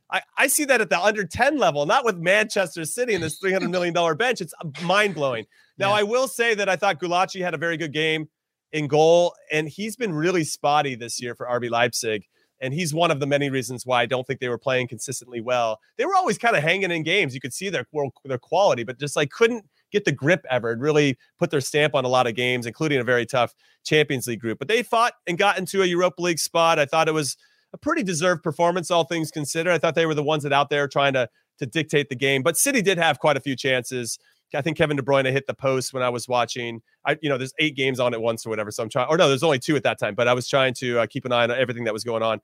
[0.09, 3.39] I, I see that at the under 10 level, not with Manchester City and this
[3.43, 4.41] $300 million bench.
[4.41, 5.45] It's uh, mind blowing.
[5.77, 5.99] Now, yeah.
[5.99, 8.29] I will say that I thought Gulácsi had a very good game
[8.71, 12.25] in goal, and he's been really spotty this year for RB Leipzig.
[12.59, 15.41] And he's one of the many reasons why I don't think they were playing consistently
[15.41, 15.79] well.
[15.97, 17.35] They were always kind of hanging in games.
[17.35, 17.85] You could see their
[18.25, 21.93] their quality, but just like couldn't get the grip ever and really put their stamp
[21.93, 23.53] on a lot of games, including a very tough
[23.85, 24.57] Champions League group.
[24.57, 26.79] But they fought and got into a Europa League spot.
[26.79, 27.37] I thought it was
[27.73, 29.71] a pretty deserved performance, all things considered.
[29.71, 32.43] I thought they were the ones that out there trying to to dictate the game,
[32.43, 34.19] but City did have quite a few chances.
[34.53, 36.81] I think Kevin De Bruyne hit the post when I was watching.
[37.05, 38.71] I, you know, there's eight games on at once or whatever.
[38.71, 40.73] So I'm trying, or no, there's only two at that time, but I was trying
[40.75, 42.39] to uh, keep an eye on everything that was going on.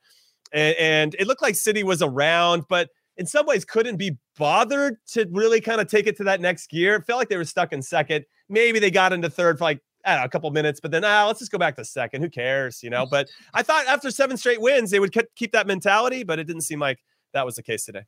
[0.52, 4.98] And, and it looked like City was around, but in some ways couldn't be bothered
[5.14, 6.96] to really kind of take it to that next gear.
[6.96, 8.26] It felt like they were stuck in second.
[8.50, 11.39] Maybe they got into third for like know, a couple minutes, but then ah, let's
[11.39, 12.22] just go back to second.
[12.22, 13.06] Who cares, you know?
[13.13, 16.63] But I thought after seven straight wins, they would keep that mentality, but it didn't
[16.63, 17.00] seem like
[17.34, 18.06] that was the case today.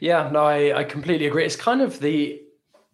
[0.00, 1.44] Yeah, no, I, I completely agree.
[1.44, 2.42] It's kind of the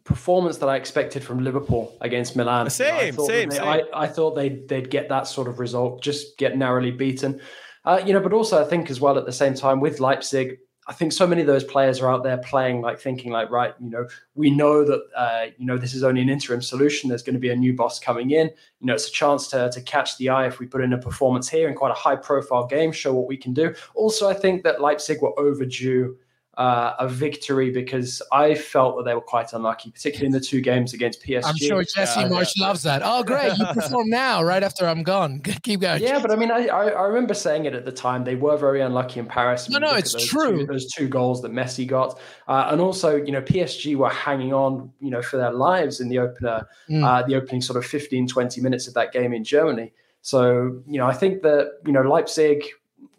[0.04, 2.68] performance that I expected from Liverpool against Milan.
[2.70, 3.64] Same, same, they, same.
[3.64, 7.40] I, I, thought they'd they'd get that sort of result, just get narrowly beaten.
[7.84, 10.58] Uh, you know, but also I think as well at the same time with Leipzig,
[10.88, 13.72] I think so many of those players are out there playing, like thinking, like, right,
[13.80, 17.08] you know, we know that, uh, you know, this is only an interim solution.
[17.08, 18.48] There's going to be a new boss coming in.
[18.80, 20.98] You know, it's a chance to to catch the eye if we put in a
[20.98, 23.74] performance here in quite a high profile game, show what we can do.
[23.94, 26.16] Also, I think that Leipzig were overdue
[26.58, 30.60] uh, a victory because I felt that they were quite unlucky, particularly in the two
[30.60, 31.42] games against PSG.
[31.46, 32.66] I'm sure Jesse uh, Marsch yeah.
[32.66, 33.00] loves that.
[33.02, 33.56] Oh, great.
[33.56, 35.40] You perform now, right after I'm gone.
[35.62, 36.02] Keep going.
[36.02, 38.24] Yeah, but I mean, I, I remember saying it at the time.
[38.24, 39.70] They were very unlucky in Paris.
[39.70, 40.60] No, no, it's true.
[40.60, 42.20] Two, those two goals that Messi got.
[42.46, 46.10] Uh, and also, you know, PSG were hanging on, you know, for their lives in
[46.10, 47.02] the opener, mm.
[47.02, 49.92] uh, the opening sort of 15, 20 minutes of that game in Germany.
[50.20, 52.64] So, you know, I think that, you know, Leipzig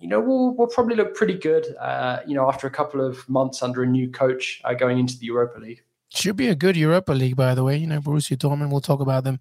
[0.04, 3.28] you know, we'll, we'll probably look pretty good, uh, you know, after a couple of
[3.30, 5.82] months under a new coach uh, going into the Europa League.
[6.10, 7.78] Should be a good Europa League, by the way.
[7.78, 8.70] You know, Borussia Dortmund.
[8.70, 9.40] We'll talk about them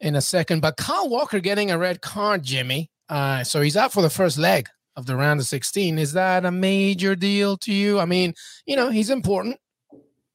[0.00, 0.62] in a second.
[0.62, 2.90] But Kyle Walker getting a red card, Jimmy.
[3.08, 5.96] Uh, so he's out for the first leg of the round of 16.
[5.96, 8.00] Is that a major deal to you?
[8.00, 8.34] I mean,
[8.66, 9.58] you know, he's important.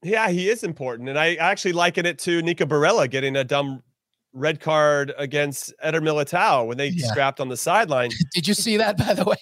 [0.01, 1.09] Yeah, he is important.
[1.09, 3.83] And I actually liken it to Nico Barella getting a dumb
[4.31, 7.07] red card against Eder Militao when they yeah.
[7.07, 8.11] scrapped on the sideline.
[8.33, 9.35] Did you see that, by the way?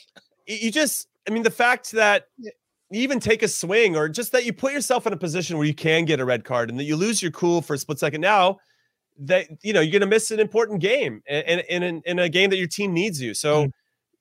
[0.45, 4.45] You just, I mean, the fact that you even take a swing or just that
[4.45, 6.83] you put yourself in a position where you can get a red card and that
[6.83, 8.57] you lose your cool for a split second now
[9.19, 12.29] that you know you're going to miss an important game and in, in, in, a
[12.29, 13.33] game that your team needs you.
[13.33, 13.71] So mm.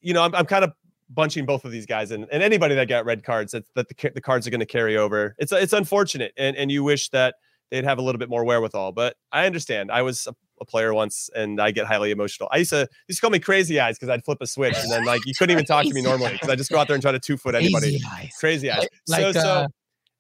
[0.01, 0.73] you know I'm, I'm kind of
[1.11, 4.11] bunching both of these guys and, and anybody that got red cards that, that the,
[4.15, 5.35] the cards are going to carry over.
[5.39, 7.35] It's it's unfortunate and, and you wish that
[7.71, 9.91] they'd have a little bit more wherewithal but i understand.
[9.91, 10.29] I was
[10.63, 13.39] a, player once and i get highly emotional i used to used to call me
[13.39, 15.93] crazy eyes because i'd flip a switch and then like you couldn't even talk to
[15.93, 18.05] me normally because i just go out there and try to two foot anybody crazy
[18.13, 18.87] eyes, crazy eyes.
[19.09, 19.67] like, so, uh, so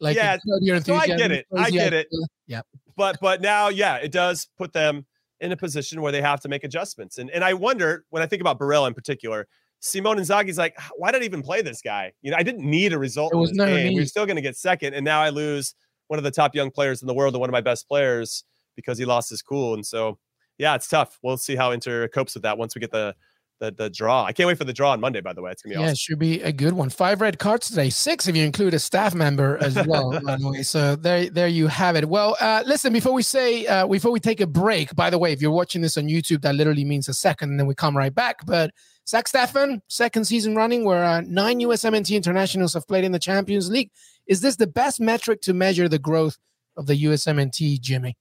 [0.00, 0.37] like yeah
[0.83, 2.09] so i get it i get it
[2.46, 2.61] yeah
[2.96, 5.07] but but now yeah it does put them
[5.40, 8.26] in a position where they have to make adjustments and and i wonder when i
[8.26, 9.46] think about Barella in particular
[9.85, 12.12] Simone Inzaghi's like, why did I even play this guy?
[12.22, 13.33] You know, I didn't need a result.
[13.33, 13.94] It was no game.
[13.94, 15.74] We are still going to get second, and now I lose
[16.07, 18.44] one of the top young players in the world and one of my best players
[18.76, 19.74] because he lost his cool.
[19.74, 20.18] And so,
[20.59, 21.19] yeah, it's tough.
[21.23, 23.15] We'll see how Inter copes with that once we get the
[23.62, 24.25] the, the draw.
[24.25, 25.21] I can't wait for the draw on Monday.
[25.21, 25.93] By the way, it's gonna be yeah, awesome.
[25.93, 26.91] it should be a good one.
[26.91, 30.19] Five red cards today, six if you include a staff member as well.
[30.21, 32.09] by the way, so there, there you have it.
[32.09, 34.95] Well, uh, listen, before we say, uh, before we take a break.
[34.97, 37.61] By the way, if you're watching this on YouTube, that literally means a second, and
[37.61, 38.45] then we come right back.
[38.45, 38.73] But
[39.09, 43.71] Zach Steffen, second season running, where uh, nine USMNT internationals have played in the Champions
[43.71, 43.91] League.
[44.27, 46.37] Is this the best metric to measure the growth
[46.77, 48.17] of the USMNT, Jimmy?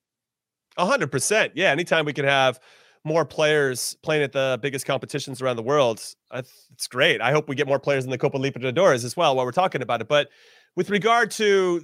[0.78, 1.54] Hundred percent.
[1.56, 1.72] Yeah.
[1.72, 2.60] Anytime we can have
[3.04, 6.04] more players playing at the biggest competitions around the world,
[6.34, 7.20] it's great.
[7.22, 9.82] I hope we get more players in the Copa Libertadores as well while we're talking
[9.82, 10.08] about it.
[10.08, 10.30] But
[10.76, 11.84] with regard to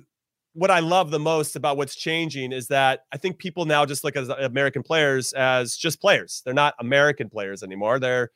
[0.53, 4.03] what I love the most about what's changing is that I think people now just
[4.03, 6.41] look at uh, American players as just players.
[6.45, 7.99] They're not American players anymore.
[7.99, 8.31] They're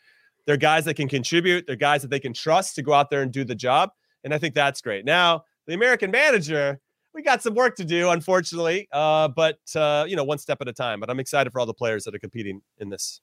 [0.45, 1.65] they're guys that can contribute.
[1.65, 3.89] They're guys that they can trust to go out there and do the job.
[4.23, 5.05] And I think that's great.
[5.05, 6.79] Now, the American manager,
[7.13, 10.67] we got some work to do, unfortunately, uh, but uh, you know, one step at
[10.67, 10.99] a time.
[10.99, 13.21] But I'm excited for all the players that are competing in this.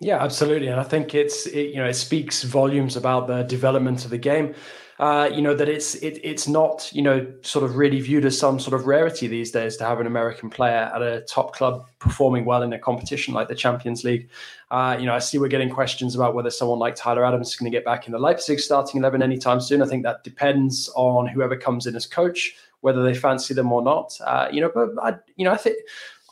[0.00, 4.04] Yeah, absolutely, and I think it's it, you know it speaks volumes about the development
[4.04, 4.54] of the game
[4.98, 8.38] uh, you know that it's it, it's not you know sort of really viewed as
[8.38, 11.84] some sort of rarity these days to have an American player at a top club
[11.98, 14.28] performing well in a competition like the Champions League.
[14.74, 17.54] Uh, you know, I see we're getting questions about whether someone like Tyler Adams is
[17.54, 19.80] going to get back in the Leipzig starting eleven anytime soon.
[19.82, 23.82] I think that depends on whoever comes in as coach, whether they fancy them or
[23.82, 24.18] not.
[24.20, 25.76] Uh, you know, but I, you know, I think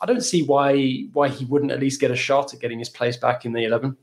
[0.00, 2.88] I don't see why why he wouldn't at least get a shot at getting his
[2.88, 3.96] place back in the eleven.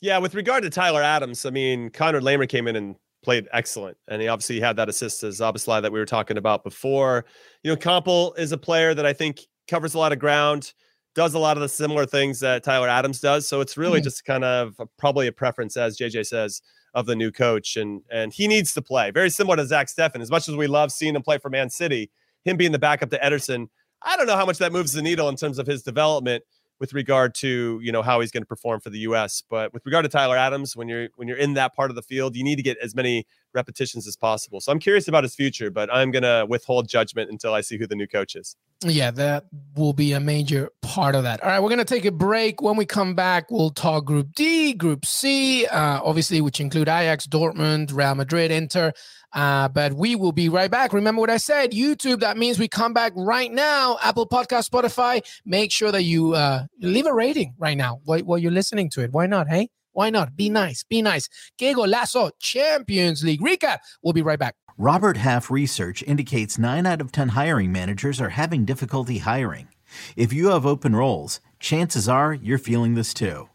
[0.00, 3.98] Yeah, with regard to Tyler Adams, I mean, Konrad Laimer came in and played excellent.
[4.08, 7.26] And he obviously had that assist to Szoboszlai that we were talking about before.
[7.62, 10.72] You know, Kampl is a player that I think covers a lot of ground,
[11.14, 13.46] does a lot of the similar things that Tyler Adams does.
[13.46, 14.04] So it's really mm-hmm.
[14.04, 16.62] just kind of a, probably a preference, as JJ says,
[16.94, 17.76] of the new coach.
[17.76, 19.10] And and he needs to play.
[19.10, 20.20] Very similar to Zach Steffen.
[20.20, 22.10] As much as we love seeing him play for Man City,
[22.44, 23.68] him being the backup to Ederson,
[24.02, 26.44] I don't know how much that moves the needle in terms of his development
[26.80, 29.42] with regard to you know how he's going to perform for the U.S.
[29.48, 32.02] But with regard to Tyler Adams, when you're when you're in that part of the
[32.02, 34.60] field, you need to get as many repetitions as possible.
[34.60, 37.78] So I'm curious about his future, but I'm going to withhold judgment until I see
[37.78, 38.56] who the new coach is.
[38.84, 39.44] Yeah, that
[39.76, 41.42] will be a major part of that.
[41.42, 42.60] All right, we're going to take a break.
[42.60, 47.26] When we come back, we'll talk Group D, Group C, uh, obviously, which include Ajax,
[47.26, 48.92] Dortmund, Real Madrid, Inter.
[49.32, 50.92] Uh, but we will be right back.
[50.92, 53.98] Remember what I said YouTube, that means we come back right now.
[54.02, 55.24] Apple Podcast, Spotify.
[55.46, 59.02] Make sure that you uh, leave a rating right now while, while you're listening to
[59.02, 59.12] it.
[59.12, 59.48] Why not?
[59.48, 60.36] Hey, why not?
[60.36, 60.84] Be nice.
[60.84, 61.28] Be nice.
[61.58, 63.78] Que Golazo Champions League recap.
[64.02, 64.54] We'll be right back.
[64.78, 69.68] Robert Half research indicates nine out of 10 hiring managers are having difficulty hiring.
[70.16, 73.48] If you have open roles, chances are you're feeling this too.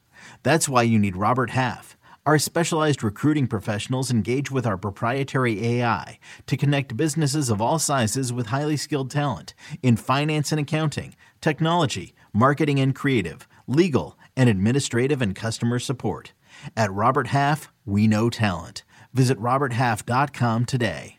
[0.44, 1.98] That's why you need Robert Half.
[2.28, 8.34] Our specialized recruiting professionals engage with our proprietary AI to connect businesses of all sizes
[8.34, 15.22] with highly skilled talent in finance and accounting, technology, marketing and creative, legal, and administrative
[15.22, 16.34] and customer support.
[16.76, 18.84] At Robert Half, we know talent.
[19.14, 21.18] Visit RobertHalf.com today.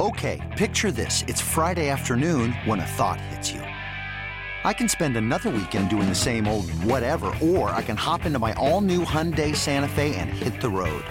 [0.00, 1.22] Okay, picture this.
[1.28, 3.60] It's Friday afternoon when a thought hits you.
[3.60, 8.38] I can spend another weekend doing the same old whatever, or I can hop into
[8.38, 11.04] my all-new Hyundai Santa Fe and hit the road.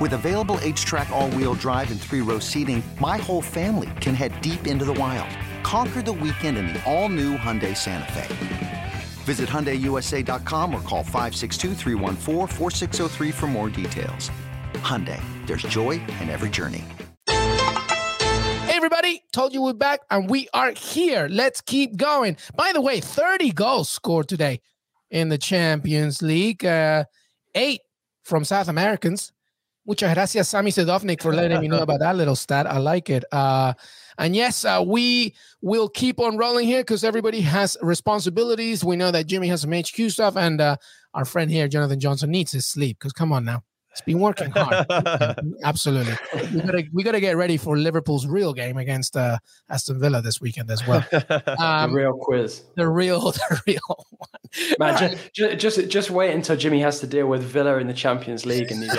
[0.00, 4.84] With available H-Track all-wheel drive and three-row seating, my whole family can head deep into
[4.84, 5.30] the wild.
[5.62, 8.67] Conquer the weekend in the all-new Hyundai Santa Fe.
[9.28, 11.74] Visit HyundaiUSA.com or call 562
[13.30, 14.30] for more details.
[14.76, 16.82] Hyundai, there's joy in every journey.
[17.28, 21.28] Hey everybody, told you we're back, and we are here.
[21.30, 22.38] Let's keep going.
[22.56, 24.62] By the way, 30 goals scored today
[25.10, 26.64] in the Champions League.
[26.64, 27.04] Uh,
[27.54, 27.82] eight
[28.24, 29.34] from South Americans.
[29.86, 32.66] Muchas gracias, Sami Sedovnik, for letting me know about that little stat.
[32.66, 33.24] I like it.
[33.30, 33.74] Uh,
[34.18, 38.84] and yes, uh, we will keep on rolling here because everybody has responsibilities.
[38.84, 40.76] We know that Jimmy has some HQ stuff, and uh,
[41.14, 43.62] our friend here, Jonathan Johnson, needs his sleep because come on now.
[43.98, 44.86] It's been working hard.
[45.64, 46.14] Absolutely.
[46.52, 50.40] We gotta we gotta get ready for Liverpool's real game against uh, Aston Villa this
[50.40, 51.04] weekend as well.
[51.58, 52.62] Um, the real quiz.
[52.76, 54.28] The real, the real one.
[54.78, 55.30] Man, right.
[55.32, 58.70] just, just just wait until Jimmy has to deal with Villa in the Champions League
[58.70, 58.94] in these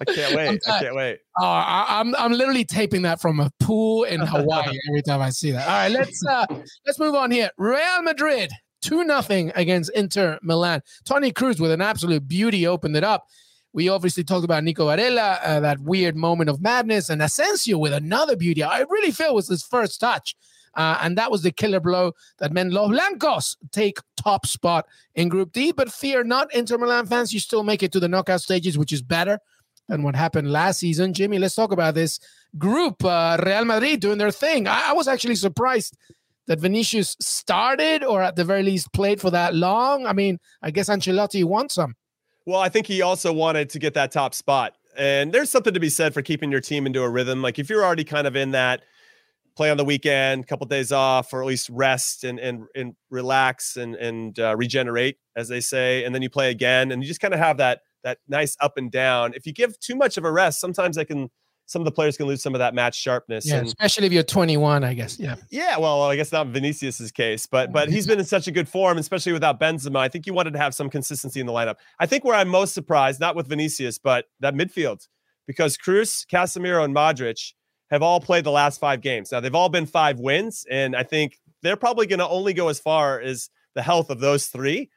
[0.00, 0.60] I can't wait.
[0.66, 1.18] I can't wait.
[1.38, 5.20] Oh, I, am I'm, I'm literally taping that from a pool in Hawaii every time
[5.20, 5.68] I see that.
[5.68, 6.46] All right, let's uh
[6.86, 7.50] let's move on here.
[7.58, 8.50] Real Madrid
[8.82, 10.82] 2 nothing against Inter Milan.
[11.04, 13.26] Toni Kroos with an absolute beauty opened it up.
[13.72, 17.92] We obviously talked about Nico Barella, uh, that weird moment of madness, and Asensio with
[17.92, 18.62] another beauty.
[18.62, 20.34] I really feel was his first touch.
[20.74, 25.28] Uh, and that was the killer blow that meant Los Blancos take top spot in
[25.28, 25.72] Group D.
[25.72, 28.92] But fear not, Inter Milan fans, you still make it to the knockout stages, which
[28.92, 29.40] is better
[29.90, 31.12] than what happened last season.
[31.12, 32.20] Jimmy, let's talk about this
[32.56, 33.04] group.
[33.04, 34.66] Uh, Real Madrid doing their thing.
[34.66, 35.96] I, I was actually surprised
[36.46, 40.06] that Vinicius started or at the very least played for that long?
[40.06, 41.94] I mean, I guess Ancelotti wants some.
[42.46, 44.74] Well, I think he also wanted to get that top spot.
[44.96, 47.42] And there's something to be said for keeping your team into a rhythm.
[47.42, 48.82] Like if you're already kind of in that
[49.56, 52.94] play on the weekend, couple of days off, or at least rest and and and
[53.10, 57.06] relax and and uh, regenerate, as they say, and then you play again, and you
[57.06, 59.32] just kind of have that that nice up and down.
[59.34, 61.30] If you give too much of a rest, sometimes that can
[61.70, 63.46] some of the players can lose some of that match sharpness.
[63.46, 65.20] Yeah, and, especially if you're 21, I guess.
[65.20, 65.36] Yeah.
[65.50, 65.78] Yeah.
[65.78, 68.98] Well, I guess not Vinicius's case, but but he's been in such a good form,
[68.98, 70.00] especially without Benzema.
[70.00, 71.76] I think you wanted to have some consistency in the lineup.
[72.00, 75.06] I think where I'm most surprised, not with Vinicius, but that midfield,
[75.46, 77.52] because Kroos, Casemiro, and Modric
[77.92, 79.30] have all played the last five games.
[79.30, 82.66] Now they've all been five wins, and I think they're probably going to only go
[82.66, 84.90] as far as the health of those three.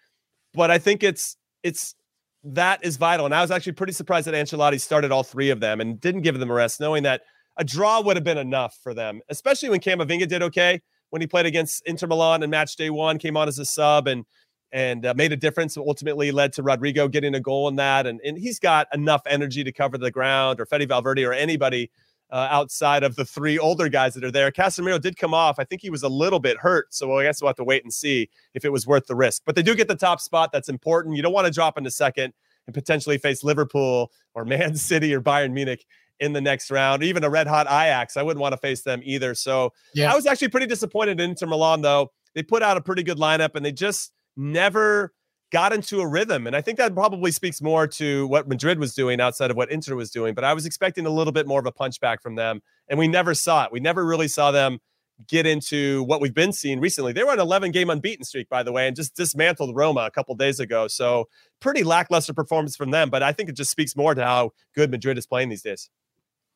[0.55, 1.93] But I think it's it's
[2.43, 3.25] that is vital.
[3.25, 6.21] And I was actually pretty surprised that Ancelotti started all three of them and didn't
[6.21, 7.21] give them a rest, knowing that
[7.57, 10.81] a draw would have been enough for them, especially when Camavinga did okay
[11.13, 14.07] when he played against Inter Milan and match day one, came on as a sub
[14.07, 14.25] and
[14.71, 15.77] and uh, made a difference.
[15.77, 19.63] Ultimately led to Rodrygo getting a goal in that, and and he's got enough energy
[19.63, 21.91] to cover the ground, or Fede Valverde, or anybody
[22.33, 24.51] uh, outside of the three older guys that are there.
[24.51, 25.59] Casemiro did come off.
[25.59, 27.83] I think he was a little bit hurt, so I guess we'll have to wait
[27.83, 29.43] and see if it was worth the risk.
[29.45, 30.51] But they do get the top spot.
[30.51, 31.15] That's important.
[31.15, 32.33] You don't want to drop into second
[32.65, 35.85] and potentially face Liverpool or Man City or Bayern Munich
[36.19, 38.17] in the next round, Or even a red hot Ajax.
[38.17, 39.35] I wouldn't want to face them either.
[39.35, 40.11] So yeah.
[40.11, 42.11] I was actually pretty disappointed in Inter Milan, though.
[42.33, 45.13] They put out a pretty good lineup and they just never
[45.53, 46.47] got into a rhythm.
[46.47, 49.71] And I think that probably speaks more to what Madrid was doing outside of what
[49.71, 50.33] Inter was doing.
[50.33, 52.61] But I was expecting a little bit more of a punchback from them.
[52.89, 53.71] And we never saw it.
[53.71, 54.79] We never really saw them
[55.27, 57.13] get into what we've been seeing recently.
[57.13, 60.11] They were an 11 game unbeaten streak, by the way, and just dismantled Roma a
[60.11, 60.87] couple days ago.
[60.87, 63.11] So pretty lackluster performance from them.
[63.11, 65.87] But I think it just speaks more to how good Madrid is playing these days.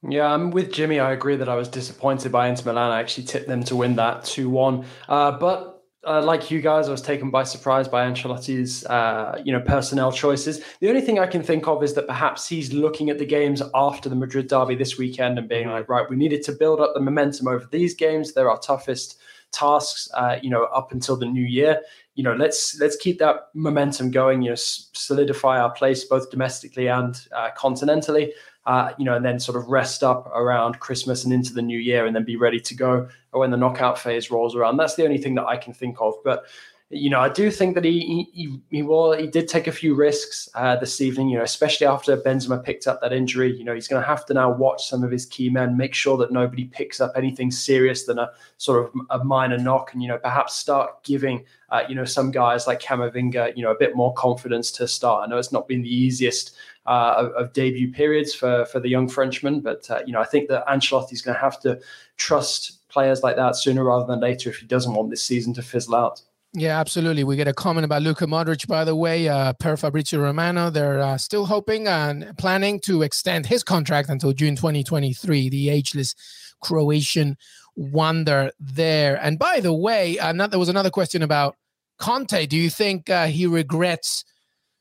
[0.08, 1.00] Yeah, I'm with Jimmy.
[1.00, 2.92] I agree that I was disappointed by Inter Milan.
[2.92, 4.86] I actually tipped them to win that 2 1.
[5.08, 5.77] Uh, but
[6.08, 10.12] uh, like you guys, I was taken by surprise by Ancelotti's, uh, you know, personnel
[10.12, 10.62] choices.
[10.80, 13.62] The only thing I can think of is that perhaps he's looking at the games
[13.76, 16.94] after the Madrid derby this weekend and being like, right, we needed to build up
[16.94, 18.34] the momentum over these games.
[18.34, 19.20] They're our toughest
[19.52, 21.82] tasks, uh, you know, up until the new year.
[22.16, 24.42] You know, let's let's keep that momentum going.
[24.42, 28.32] You know, solidify our place both domestically and uh, continentally
[28.68, 31.80] uh, you know, and then sort of rest up around Christmas and into the new
[31.80, 34.76] year, and then be ready to go when the knockout phase rolls around.
[34.76, 36.16] That's the only thing that I can think of.
[36.24, 36.46] But
[36.90, 40.48] you know, I do think that he he he, he did take a few risks
[40.56, 41.28] uh, this evening.
[41.28, 43.54] You know, especially after Benzema picked up that injury.
[43.54, 45.94] You know, he's going to have to now watch some of his key men, make
[45.94, 50.02] sure that nobody picks up anything serious than a sort of a minor knock, and
[50.02, 53.78] you know, perhaps start giving uh, you know some guys like Camavinga you know a
[53.78, 55.26] bit more confidence to start.
[55.26, 58.88] I know it's not been the easiest uh, of, of, debut periods for for the
[58.88, 59.60] young Frenchman.
[59.60, 61.82] But uh, you know, I think that Ancelotti is going to have to
[62.16, 65.62] trust players like that sooner rather than later if he doesn't want this season to
[65.62, 66.22] fizzle out.
[66.54, 67.24] Yeah, absolutely.
[67.24, 70.70] We get a comment about Luka Modric, by the way, uh, per Fabrizio Romano.
[70.70, 75.50] They're uh, still hoping and planning to extend his contract until June 2023.
[75.50, 76.16] The ageless
[76.62, 77.38] Croatian
[77.76, 79.22] wonder there.
[79.22, 81.56] And by the way, uh, not, there was another question about
[82.00, 82.46] Conte.
[82.48, 84.24] Do you think uh, he regrets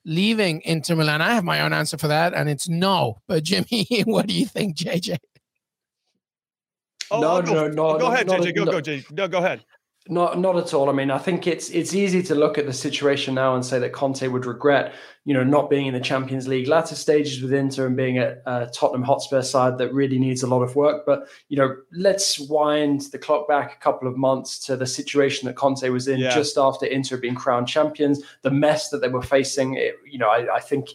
[0.05, 1.21] leaving Inter Milan?
[1.21, 3.19] I have my own answer for that, and it's no.
[3.27, 5.19] But Jimmy, what do you think, JJ?
[7.11, 7.99] Oh, no, no, no, no.
[7.99, 8.55] Go ahead, JJ.
[8.57, 9.13] Go, go, JJ.
[9.13, 9.65] No, go ahead.
[10.09, 10.89] Not, not at all.
[10.89, 13.79] I mean, I think it's it's easy to look at the situation now and say
[13.81, 14.95] that Conte would regret,
[15.25, 18.43] you know, not being in the Champions League latter stages with Inter and being at
[18.47, 21.05] uh, Tottenham Hotspur side that really needs a lot of work.
[21.07, 25.47] But you know, let's wind the clock back a couple of months to the situation
[25.47, 26.33] that Conte was in yeah.
[26.33, 29.75] just after Inter being crowned champions, the mess that they were facing.
[29.75, 30.91] It, you know, I, I think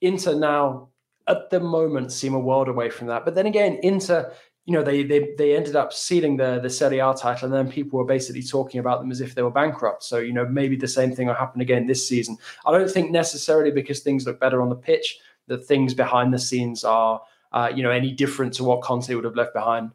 [0.00, 0.88] Inter now
[1.26, 3.24] at the moment seem a world away from that.
[3.24, 4.32] But then again, Inter
[4.66, 7.70] you know, they they they ended up sealing the the Serie A title, and then
[7.70, 10.02] people were basically talking about them as if they were bankrupt.
[10.02, 12.38] So you know, maybe the same thing will happen again this season.
[12.64, 16.38] I don't think necessarily because things look better on the pitch that things behind the
[16.38, 17.20] scenes are
[17.52, 19.90] uh, you know any different to what Conte would have left behind.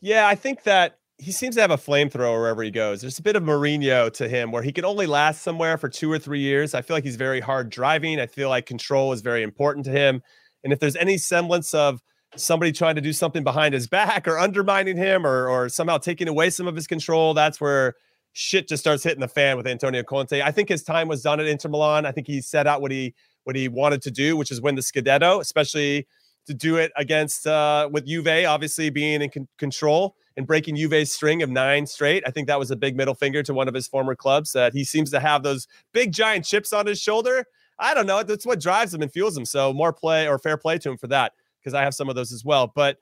[0.00, 3.00] Yeah, I think that he seems to have a flamethrower wherever he goes.
[3.00, 6.10] There's a bit of Mourinho to him where he can only last somewhere for two
[6.10, 6.74] or three years.
[6.74, 8.18] I feel like he's very hard driving.
[8.18, 10.22] I feel like control is very important to him.
[10.64, 12.02] And if there's any semblance of
[12.36, 16.28] somebody trying to do something behind his back or undermining him or or somehow taking
[16.28, 17.94] away some of his control, that's where
[18.32, 20.40] shit just starts hitting the fan with Antonio Conte.
[20.40, 22.06] I think his time was done at Inter Milan.
[22.06, 23.14] I think he set out what he
[23.44, 26.06] what he wanted to do, which is win the Scudetto, especially
[26.46, 31.12] to do it against uh, with Juve, obviously being in con- control and breaking Juve's
[31.12, 32.22] string of nine straight.
[32.26, 34.72] I think that was a big middle finger to one of his former clubs that
[34.72, 37.44] he seems to have those big giant chips on his shoulder.
[37.78, 38.22] I don't know.
[38.22, 39.44] That's what drives him and fuels him.
[39.44, 41.32] So more play or fair play to him for that
[41.62, 42.72] because I have some of those as well.
[42.74, 42.98] But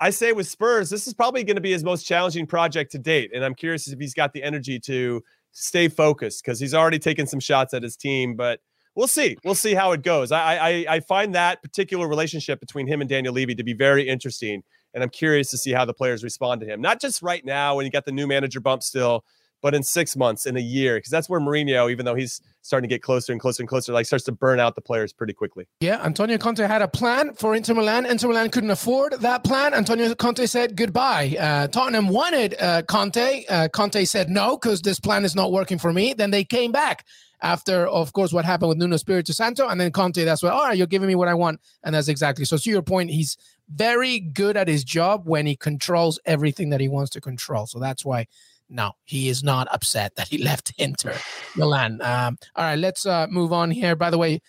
[0.00, 2.98] I say with Spurs, this is probably going to be his most challenging project to
[2.98, 3.30] date.
[3.34, 5.22] And I'm curious if he's got the energy to
[5.52, 8.34] stay focused because he's already taken some shots at his team.
[8.34, 8.60] But
[8.96, 9.36] we'll see.
[9.44, 10.32] We'll see how it goes.
[10.32, 14.08] I, I, I find that particular relationship between him and Daniel Levy to be very
[14.08, 14.62] interesting.
[14.92, 16.80] And I'm curious to see how the players respond to him.
[16.80, 19.24] Not just right now when you got the new manager bump still,
[19.64, 22.86] but in six months, in a year, because that's where Mourinho, even though he's starting
[22.86, 25.32] to get closer and closer and closer, like starts to burn out the players pretty
[25.32, 25.66] quickly.
[25.80, 28.04] Yeah, Antonio Conte had a plan for Inter Milan.
[28.04, 29.72] Inter Milan couldn't afford that plan.
[29.72, 31.34] Antonio Conte said goodbye.
[31.40, 33.46] Uh, Tottenham wanted uh, Conte.
[33.48, 36.12] Uh, Conte said no because this plan is not working for me.
[36.12, 37.06] Then they came back
[37.40, 40.22] after, of course, what happened with Nuno Espirito Santo, and then Conte.
[40.24, 42.44] That's why, all right, you're giving me what I want, and that's exactly.
[42.44, 43.38] So to your point, he's
[43.74, 47.66] very good at his job when he controls everything that he wants to control.
[47.66, 48.26] So that's why
[48.74, 51.16] no, he is not upset that he left Inter
[51.56, 52.00] Milan.
[52.02, 53.96] Um, all right, let's uh, move on here.
[53.96, 54.40] By the way,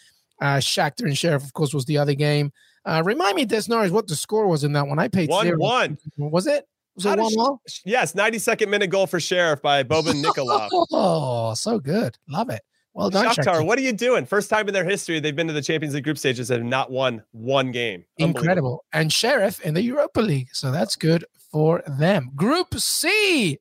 [0.41, 2.51] uh, Shakhtar and Sheriff, of course, was the other game.
[2.83, 4.99] Uh, remind me, Des Norris, what the score was in that one.
[4.99, 5.57] I paid one zero.
[5.57, 5.97] one.
[6.17, 6.67] Was it?
[6.95, 7.57] Was it one one?
[7.83, 10.69] Yes, 92nd minute goal for Sheriff by Boban Nikolov.
[10.71, 12.17] oh, so good.
[12.27, 12.61] Love it.
[12.93, 13.43] Well done, Shakhtar.
[13.43, 13.65] Shakhtar.
[13.65, 14.25] What are you doing?
[14.25, 16.69] First time in their history they've been to the Champions League group stages and have
[16.69, 18.05] not won one game.
[18.17, 18.85] Incredible.
[18.93, 20.47] And Sheriff in the Europa League.
[20.53, 22.31] So that's good for them.
[22.35, 23.59] Group C.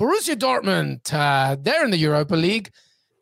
[0.00, 2.70] Borussia Dortmund, uh, they're in the Europa League.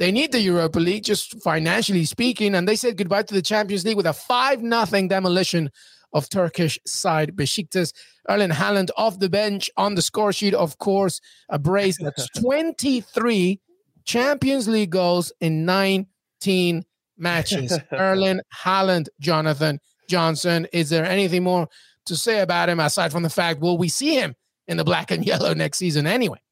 [0.01, 3.85] They need the Europa League, just financially speaking, and they said goodbye to the Champions
[3.85, 5.71] League with a 5 nothing demolition
[6.13, 7.93] of Turkish side Besiktas.
[8.29, 13.61] Erling Haaland off the bench on the score sheet, of course, a brace that's 23
[14.05, 16.85] Champions League goals in 19
[17.17, 17.79] matches.
[17.93, 20.67] Erling Haaland, Jonathan Johnson.
[20.73, 21.69] Is there anything more
[22.07, 24.35] to say about him aside from the fact, will we see him
[24.67, 26.44] in the black and yellow next season anyway?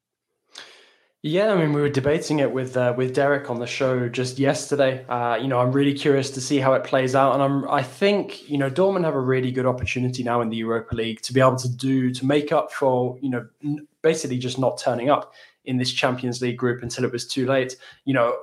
[1.24, 4.40] Yeah, I mean, we were debating it with uh, with Derek on the show just
[4.40, 5.06] yesterday.
[5.06, 7.80] Uh, you know, I'm really curious to see how it plays out, and I'm I
[7.80, 11.32] think you know Dortmund have a really good opportunity now in the Europa League to
[11.32, 13.46] be able to do to make up for you know
[14.02, 15.32] basically just not turning up
[15.64, 17.76] in this Champions League group until it was too late.
[18.04, 18.36] You know,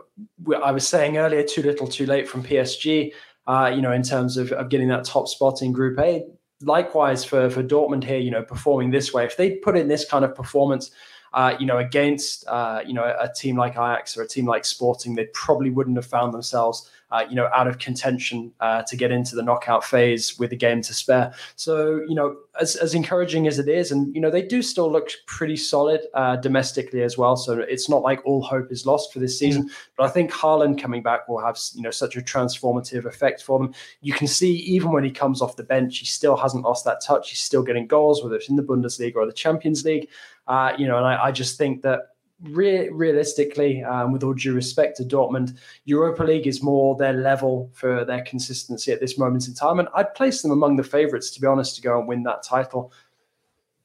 [0.64, 3.12] I was saying earlier, too little, too late from PSG.
[3.46, 6.24] Uh, you know, in terms of, of getting that top spot in Group A.
[6.62, 10.06] Likewise for for Dortmund here, you know, performing this way, if they put in this
[10.06, 10.92] kind of performance
[11.34, 14.66] uh, you know, against uh, you know a team like Ajax or a team like
[14.66, 18.96] Sporting, they probably wouldn't have found themselves uh, you know out of contention uh, to
[18.96, 21.34] get into the knockout phase with a game to spare.
[21.56, 24.92] So you know, as, as encouraging as it is, and you know they do still
[24.92, 27.36] look pretty solid uh, domestically as well.
[27.36, 29.70] So it's not like all hope is lost for this season.
[29.98, 33.60] But I think Haaland coming back will have you know such a transformative effect for
[33.60, 33.74] them.
[34.02, 37.02] You can see even when he comes off the bench, he still hasn't lost that
[37.02, 37.32] touch.
[37.32, 40.08] He's still getting goals, whether it's in the Bundesliga or the Champions League.
[40.50, 42.10] Uh, you know, and I, I, just think that
[42.42, 47.70] re- realistically, um, with all due respect to Dortmund, Europa League is more their level
[47.74, 49.78] for their consistency at this moment in time.
[49.78, 52.42] And I'd place them among the favourites, to be honest, to go and win that
[52.42, 52.92] title.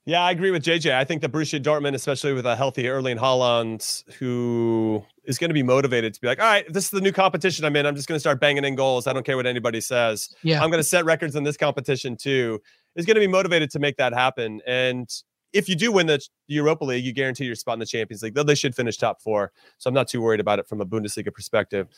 [0.07, 0.95] Yeah, I agree with JJ.
[0.95, 5.55] I think that Borussia Dortmund, especially with a healthy Erling Haaland, who is going to
[5.55, 7.87] be motivated to be like, all right, this is the new competition I'm in.
[7.87, 9.07] I'm just going to start banging in goals.
[9.07, 10.35] I don't care what anybody says.
[10.43, 10.63] Yeah.
[10.63, 12.61] I'm going to set records in this competition too.
[12.97, 14.61] Is going to be motivated to make that happen.
[14.67, 15.11] And
[15.55, 18.35] if you do win the Europa League, you guarantee your spot in the Champions League.
[18.35, 20.87] Though they should finish top four, so I'm not too worried about it from a
[20.87, 21.89] Bundesliga perspective.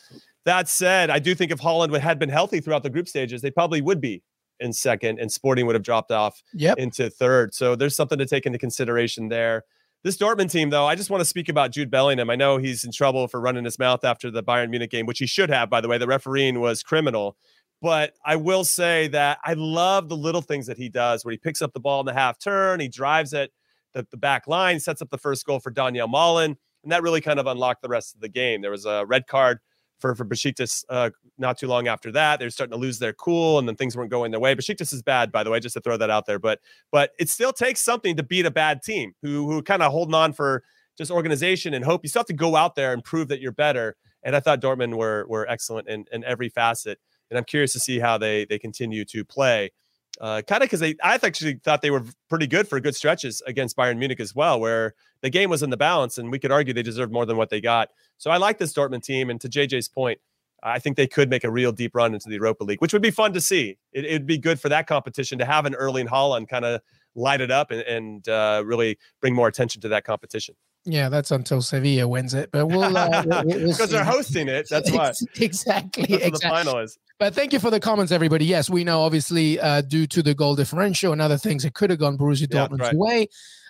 [0.45, 3.51] That said, I do think if Haaland had been healthy throughout the group stages, they
[3.51, 4.23] probably would be
[4.59, 6.77] in second, and Sporting would have dropped off yep.
[6.77, 7.53] into third.
[7.53, 9.63] So there's something to take into consideration there.
[10.03, 12.29] This Dortmund team, though, I just want to speak about Jude Bellingham.
[12.29, 15.19] I know he's in trouble for running his mouth after the Bayern Munich game, which
[15.19, 15.97] he should have, by the way.
[15.97, 17.35] The refereeing was criminal.
[17.81, 21.37] But I will say that I love the little things that he does where he
[21.37, 23.51] picks up the ball in the half turn, he drives it
[23.93, 27.21] the, the back line, sets up the first goal for Donyell Malen, and that really
[27.21, 28.61] kind of unlocked the rest of the game.
[28.61, 29.59] There was a red card
[29.99, 32.39] for for Besiktas uh, not too long after that.
[32.39, 34.55] They're starting to lose their cool, and then things weren't going their way.
[34.55, 36.39] Besiktas is bad, by the way, just to throw that out there.
[36.39, 36.59] But
[36.91, 40.15] but it still takes something to beat a bad team who who kind of holding
[40.15, 40.63] on for
[40.97, 42.01] just organization and hope.
[42.03, 43.95] You still have to go out there and prove that you're better.
[44.23, 46.99] And I thought Dortmund were were excellent in, in every facet.
[47.29, 49.71] And I'm curious to see how they they continue to play.
[50.19, 53.41] Uh, kind of because they, I actually thought they were pretty good for good stretches
[53.45, 56.51] against Bayern Munich as well, where the game was in the balance, and we could
[56.51, 57.89] argue they deserved more than what they got.
[58.17, 60.19] So I like this Dortmund team, and to JJ's point,
[60.63, 63.01] I think they could make a real deep run into the Europa League, which would
[63.01, 63.77] be fun to see.
[63.93, 66.81] It, would be good for that competition to have an Erling Haaland kind of
[67.15, 70.55] light it up and, and uh, really bring more attention to that competition.
[70.89, 74.69] Yeah, that's until Sevilla wins it, but we'll uh, because we'll, we'll they're hosting it.
[74.69, 76.05] That's why exactly.
[76.05, 76.29] That's exactly.
[76.31, 76.97] the final is.
[77.19, 78.45] But thank you for the comments, everybody.
[78.45, 81.89] Yes, we know obviously uh, due to the goal differential and other things, it could
[81.89, 82.95] have gone Borussia yeah, Dortmund's right.
[82.95, 83.27] way,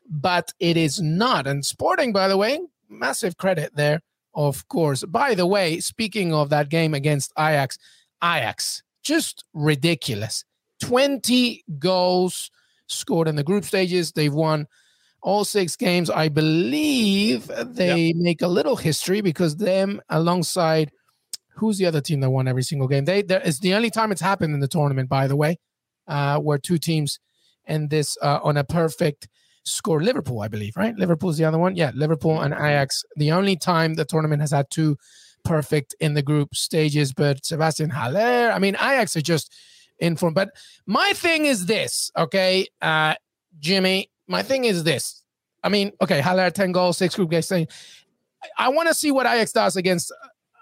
[0.07, 1.47] but it is not.
[1.47, 3.99] And Sporting, by the way, massive credit there,
[4.36, 5.03] of course.
[5.03, 7.80] By the way, speaking of that game against Ajax,
[8.24, 10.45] Ajax just ridiculous.
[10.80, 12.51] Twenty goals
[12.86, 14.11] scored in the group stages.
[14.11, 14.68] They've won
[15.28, 16.09] all six games.
[16.09, 18.15] I believe they yep.
[18.15, 20.89] make a little history because them alongside
[21.55, 23.03] who's the other team that won every single game?
[23.03, 25.59] They it's the only time it's happened in the tournament, by the way,
[26.07, 27.19] uh, where two teams
[27.67, 29.28] end this uh, on a perfect
[29.65, 30.01] score.
[30.01, 30.95] Liverpool, I believe, right?
[30.95, 31.75] Liverpool's the other one.
[31.75, 33.03] Yeah, Liverpool and Ajax.
[33.17, 34.95] The only time the tournament has had two
[35.43, 38.51] perfect in the group stages, but Sebastian Haller.
[38.53, 39.53] I mean, Ajax are just
[39.99, 40.34] in form.
[40.34, 40.51] But
[40.86, 43.15] my thing is this, okay, uh,
[43.59, 45.23] Jimmy my thing is this.
[45.63, 47.51] I mean, okay, Haller 10 goals, six group games.
[48.57, 50.13] I want to see what Ajax does against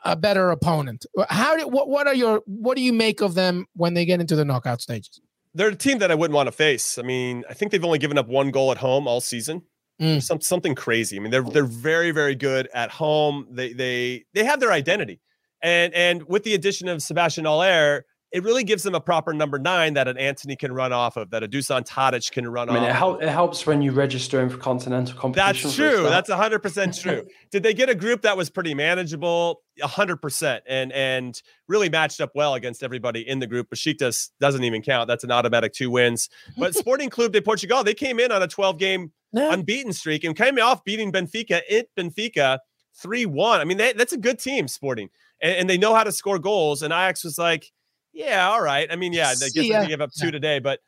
[0.03, 1.05] a better opponent.
[1.29, 4.21] How do, what what are your what do you make of them when they get
[4.21, 5.19] into the knockout stages?
[5.53, 6.97] They're a team that I wouldn't want to face.
[6.97, 9.63] I mean, I think they've only given up one goal at home all season.
[9.99, 10.21] Mm.
[10.21, 11.17] Some something crazy.
[11.17, 13.47] I mean, they're they're very very good at home.
[13.49, 15.21] They they they have their identity,
[15.61, 18.05] and and with the addition of Sebastian Haller,
[18.35, 21.29] it really gives them a proper number nine that an Antony can run off of,
[21.29, 22.89] that a Dusan Tadic can run I mean, off.
[22.89, 25.69] It, hel- it helps when you register him for continental competition.
[25.69, 26.03] That's true.
[26.03, 27.25] That's 100% true.
[27.49, 29.61] Did they get a group that was pretty manageable?
[29.81, 33.69] 100% and and really matched up well against everybody in the group.
[33.69, 35.07] Besiktas doesn't even count.
[35.07, 36.27] That's an automatic two wins.
[36.57, 40.35] But Sporting Club de Portugal, they came in on a 12 game unbeaten streak and
[40.35, 42.59] came off beating Benfica at Benfica
[43.01, 43.61] 3 1.
[43.61, 45.09] I mean, they, that's a good team, Sporting.
[45.41, 46.81] And, and they know how to score goals.
[46.81, 47.71] And Ajax was like,
[48.15, 48.87] yeah, all right.
[48.89, 50.79] I mean, yeah, I guess they gave up two today, but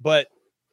[0.00, 0.28] but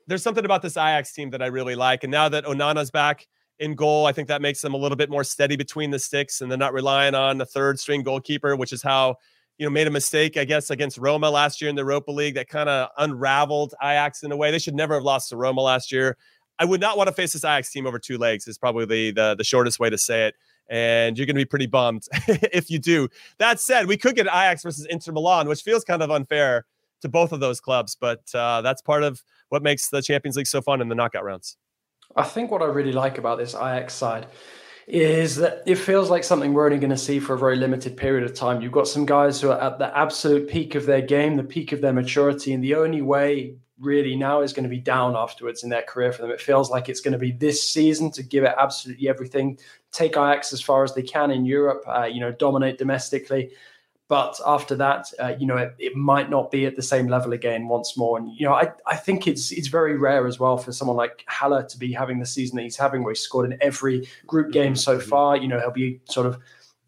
[0.07, 2.03] there's something about this Ajax team that I really like.
[2.03, 3.25] And now that Onana's back
[3.57, 6.41] in goal, I think that makes them a little bit more steady between the sticks,
[6.41, 9.15] and they're not relying on the third string goalkeeper, which is how
[9.57, 12.35] you know made a mistake, I guess, against Roma last year in the Europa League
[12.35, 14.51] that kind of unraveled Ajax in a way.
[14.51, 16.17] They should never have lost to Roma last year.
[16.59, 18.47] I would not want to face this Ajax team over two legs.
[18.47, 20.35] Is probably the the, the shortest way to say it
[20.69, 23.07] and you're going to be pretty bummed if you do.
[23.37, 26.65] That said, we could get Ajax versus Inter Milan, which feels kind of unfair
[27.01, 30.47] to both of those clubs, but uh, that's part of what makes the Champions League
[30.47, 31.57] so fun in the knockout rounds.
[32.15, 34.27] I think what I really like about this Ajax side
[34.87, 37.97] is that it feels like something we're only going to see for a very limited
[37.97, 38.61] period of time.
[38.61, 41.71] You've got some guys who are at the absolute peak of their game, the peak
[41.71, 45.63] of their maturity, and the only way really now is going to be down afterwards
[45.63, 46.31] in their career for them.
[46.31, 49.57] It feels like it's going to be this season to give it absolutely everything,
[49.91, 53.51] take Ajax as far as they can in Europe, uh, you know, dominate domestically.
[54.07, 57.33] But after that, uh, you know, it, it, might not be at the same level
[57.33, 58.19] again once more.
[58.19, 61.23] And you know, I, I think it's it's very rare as well for someone like
[61.27, 64.51] Haller to be having the season that he's having, where he's scored in every group
[64.51, 65.09] game so mm-hmm.
[65.09, 65.37] far.
[65.37, 66.37] You know, he'll be sort of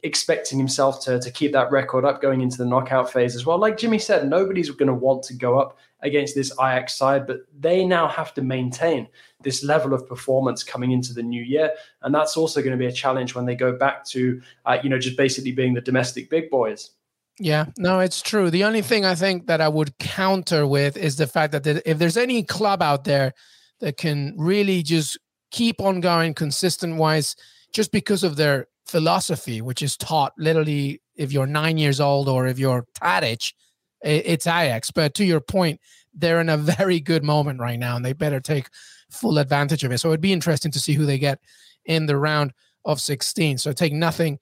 [0.03, 3.57] expecting himself to, to keep that record up going into the knockout phase as well.
[3.57, 7.39] Like Jimmy said, nobody's going to want to go up against this Ajax side, but
[7.57, 9.07] they now have to maintain
[9.41, 11.71] this level of performance coming into the new year,
[12.01, 14.89] and that's also going to be a challenge when they go back to, uh, you
[14.89, 16.91] know, just basically being the domestic big boys.
[17.39, 18.49] Yeah, no, it's true.
[18.49, 21.99] The only thing I think that I would counter with is the fact that if
[21.99, 23.33] there's any club out there
[23.79, 25.19] that can really just
[25.51, 27.35] keep on going consistent wise,
[27.73, 32.47] just because of their philosophy, which is taught literally if you're nine years old or
[32.47, 33.53] if you're Tadic,
[34.01, 34.91] it's Ajax.
[34.91, 35.79] But to your point,
[36.13, 38.67] they're in a very good moment right now, and they better take
[39.09, 39.99] full advantage of it.
[39.99, 41.39] So it'd be interesting to see who they get
[41.85, 42.53] in the round
[42.85, 43.57] of 16.
[43.57, 44.39] So take nothing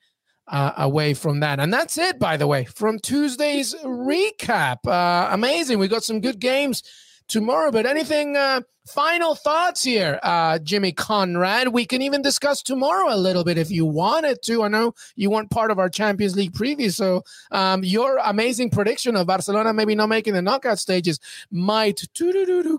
[0.47, 1.59] uh, away from that.
[1.59, 4.85] And that's it, by the way, from Tuesday's recap.
[4.85, 5.79] Uh, amazing.
[5.79, 6.83] We got some good games
[7.27, 7.71] tomorrow.
[7.71, 11.69] But anything, uh, final thoughts here, uh, Jimmy Conrad?
[11.69, 14.63] We can even discuss tomorrow a little bit if you wanted to.
[14.63, 16.91] I know you weren't part of our Champions League preview.
[16.91, 21.19] So um, your amazing prediction of Barcelona maybe not making the knockout stages
[21.51, 22.01] might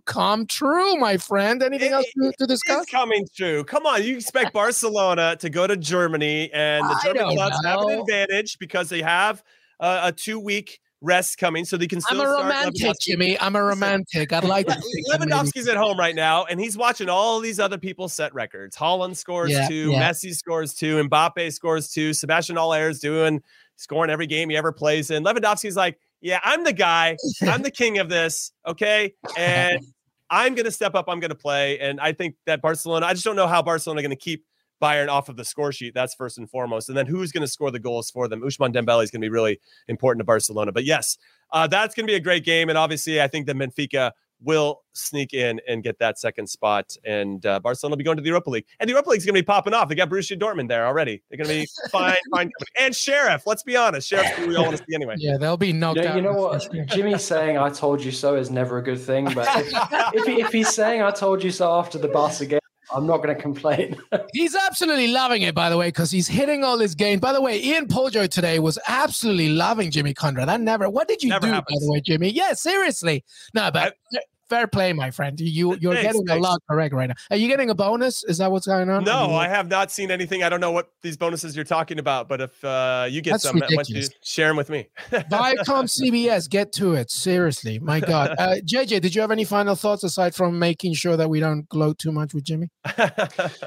[0.05, 1.63] come true, my friend.
[1.63, 2.83] Anything it, else to, to discuss?
[2.83, 3.65] It's coming true.
[3.65, 4.03] Come on.
[4.03, 7.69] You expect Barcelona to go to Germany and the German clubs know.
[7.69, 9.43] have an advantage because they have
[9.81, 12.21] uh, a two week rest coming, so they can still.
[12.21, 13.39] I'm a romantic, Jimmy.
[13.41, 14.33] I'm a romantic.
[14.33, 14.67] I'd like.
[14.67, 14.81] to
[15.13, 18.77] Lewandowski's at home right now, and he's watching all these other people set records.
[18.77, 20.11] Haaland scores yeah, two, yeah.
[20.11, 23.43] Messi scores two, Mbappe scores two, Sebastian Haller's doing
[23.77, 25.23] scoring every game he ever plays in.
[25.23, 27.17] Lewandowski's like, yeah, I'm the guy.
[27.43, 28.53] I'm the king of this.
[28.67, 29.81] Okay, and
[30.31, 31.07] I'm going to step up.
[31.09, 33.07] I'm going to play, and I think that Barcelona.
[33.07, 34.45] I just don't know how Barcelona are going to keep
[34.83, 35.95] Bayern off of the score sheet.
[35.95, 36.89] That's first and foremost.
[36.89, 38.43] And then who's going to score the goals for them?
[38.43, 40.73] Ousmane Dembele is going to be really important to Barcelona.
[40.73, 41.19] But yes,
[41.53, 42.69] uh, that's going to be a great game.
[42.69, 44.13] And obviously, I think that Benfica
[44.43, 46.95] will sneak in and get that second spot.
[47.05, 48.67] And uh, Barcelona will be going to the Europa League.
[48.81, 49.89] And the Europa League is going to be popping off.
[49.89, 51.23] They got Borussia Dortmund there already.
[51.29, 52.51] They're going to be fine, fine.
[52.79, 54.09] And Sheriff, let's be honest.
[54.09, 55.15] Sheriff, who we all want to see anyway.
[55.19, 56.17] Yeah, they'll be knocked you know, out.
[56.17, 56.89] You know what?
[56.89, 59.25] Jimmy saying, I told you so is never a good thing.
[59.35, 59.73] But if,
[60.15, 62.61] if, if, he's saying, I told you so after the Barca game,
[62.97, 63.95] I'm not going to complain.
[64.33, 67.21] he's absolutely loving it, by the way, because he's hitting all his games.
[67.21, 70.49] By the way, Ian Pojo today was absolutely loving Jimmy Conrad.
[70.49, 70.89] That never.
[70.89, 71.79] What did you never do, happens.
[71.79, 72.31] by the way, Jimmy?
[72.31, 73.23] Yeah, seriously.
[73.53, 74.19] No, but I,
[74.49, 75.39] fair play, my friend.
[75.41, 76.47] You you're thanks, getting thanks.
[76.47, 77.15] a lot correct right now.
[77.31, 78.25] Are you getting a bonus?
[78.25, 79.05] Is that what's going on?
[79.05, 80.43] No, I have not seen anything.
[80.43, 83.45] I don't know what these bonuses you're talking about, but if uh, you get That's
[83.45, 83.89] some, ridiculous.
[83.89, 84.89] why don't you share them with me?
[85.11, 87.11] Viacom CBS, get to it.
[87.11, 88.35] Seriously, my God.
[88.39, 91.69] Uh, JJ, did you have any final thoughts aside from making sure that we don't
[91.69, 92.69] gloat too much with Jimmy?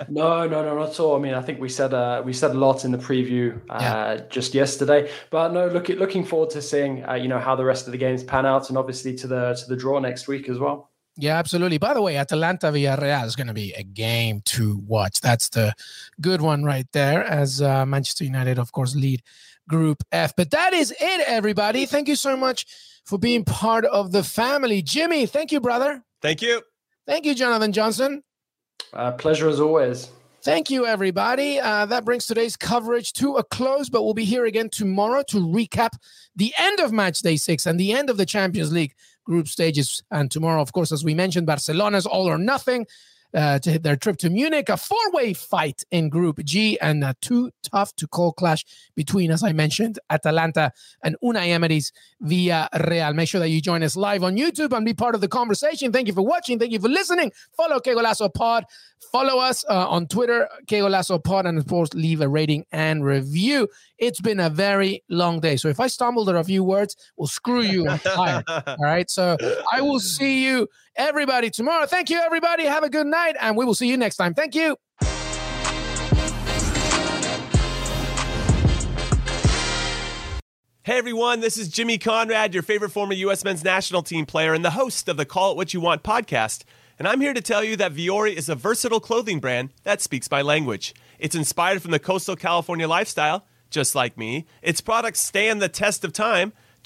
[0.09, 1.15] no, no, no, not at all.
[1.15, 3.77] I mean, I think we said uh, we said a lot in the preview uh,
[3.81, 4.21] yeah.
[4.29, 7.87] just yesterday, but no, look, looking forward to seeing uh, you know how the rest
[7.87, 10.57] of the games pan out, and obviously to the to the draw next week as
[10.57, 10.68] well well.
[11.21, 11.77] Yeah, absolutely.
[11.77, 15.19] By the way, Atalanta Villarreal is going to be a game to watch.
[15.19, 15.73] That's the
[16.21, 19.21] good one right there, as uh, Manchester United, of course, lead
[19.67, 20.33] Group F.
[20.37, 21.85] But that is it, everybody.
[21.85, 22.65] Thank you so much
[23.05, 24.81] for being part of the family.
[24.81, 26.01] Jimmy, thank you, brother.
[26.21, 26.61] Thank you.
[27.05, 28.23] Thank you, Jonathan Johnson.
[28.93, 30.09] Uh, pleasure as always.
[30.41, 31.59] Thank you, everybody.
[31.59, 35.37] Uh, that brings today's coverage to a close, but we'll be here again tomorrow to
[35.37, 35.89] recap
[36.33, 38.93] the end of match day six and the end of the Champions League
[39.25, 40.01] group stages.
[40.11, 42.85] And tomorrow, of course, as we mentioned, Barcelona's all or nothing
[43.33, 47.03] uh, to hit their trip to Munich, a four way fight in Group G, and
[47.03, 48.65] a too tough to call clash
[48.95, 50.71] between, as I mentioned, Atalanta
[51.03, 51.91] and Unai Emery's
[52.23, 53.15] Villarreal.
[53.15, 55.91] Make sure that you join us live on YouTube and be part of the conversation.
[55.91, 56.59] Thank you for watching.
[56.59, 57.31] Thank you for listening.
[57.55, 58.65] Follow Que Golazo Pod.
[59.11, 63.03] Follow us uh, on Twitter, Que Golazo Pod, and of course, leave a rating and
[63.03, 63.67] review.
[63.97, 65.55] It's been a very long day.
[65.55, 67.87] So if I stumbled on a few words, well, screw you.
[67.89, 68.43] I'm tired.
[68.47, 69.09] All right.
[69.09, 69.37] So
[69.71, 70.67] I will see you,
[70.99, 71.85] everybody, tomorrow.
[71.87, 72.65] Thank you, everybody.
[72.65, 74.33] Have a good night, and we will see you next time.
[74.33, 74.75] Thank you.
[80.83, 83.43] Hey everyone, this is Jimmy Conrad, your favorite former U.S.
[83.43, 86.63] men's national team player and the host of the Call It What You Want podcast.
[86.97, 90.31] And I'm here to tell you that Vuori is a versatile clothing brand that speaks
[90.31, 90.95] my language.
[91.19, 94.45] It's inspired from the coastal California lifestyle just like me.
[94.61, 96.53] Its products stand the test of time,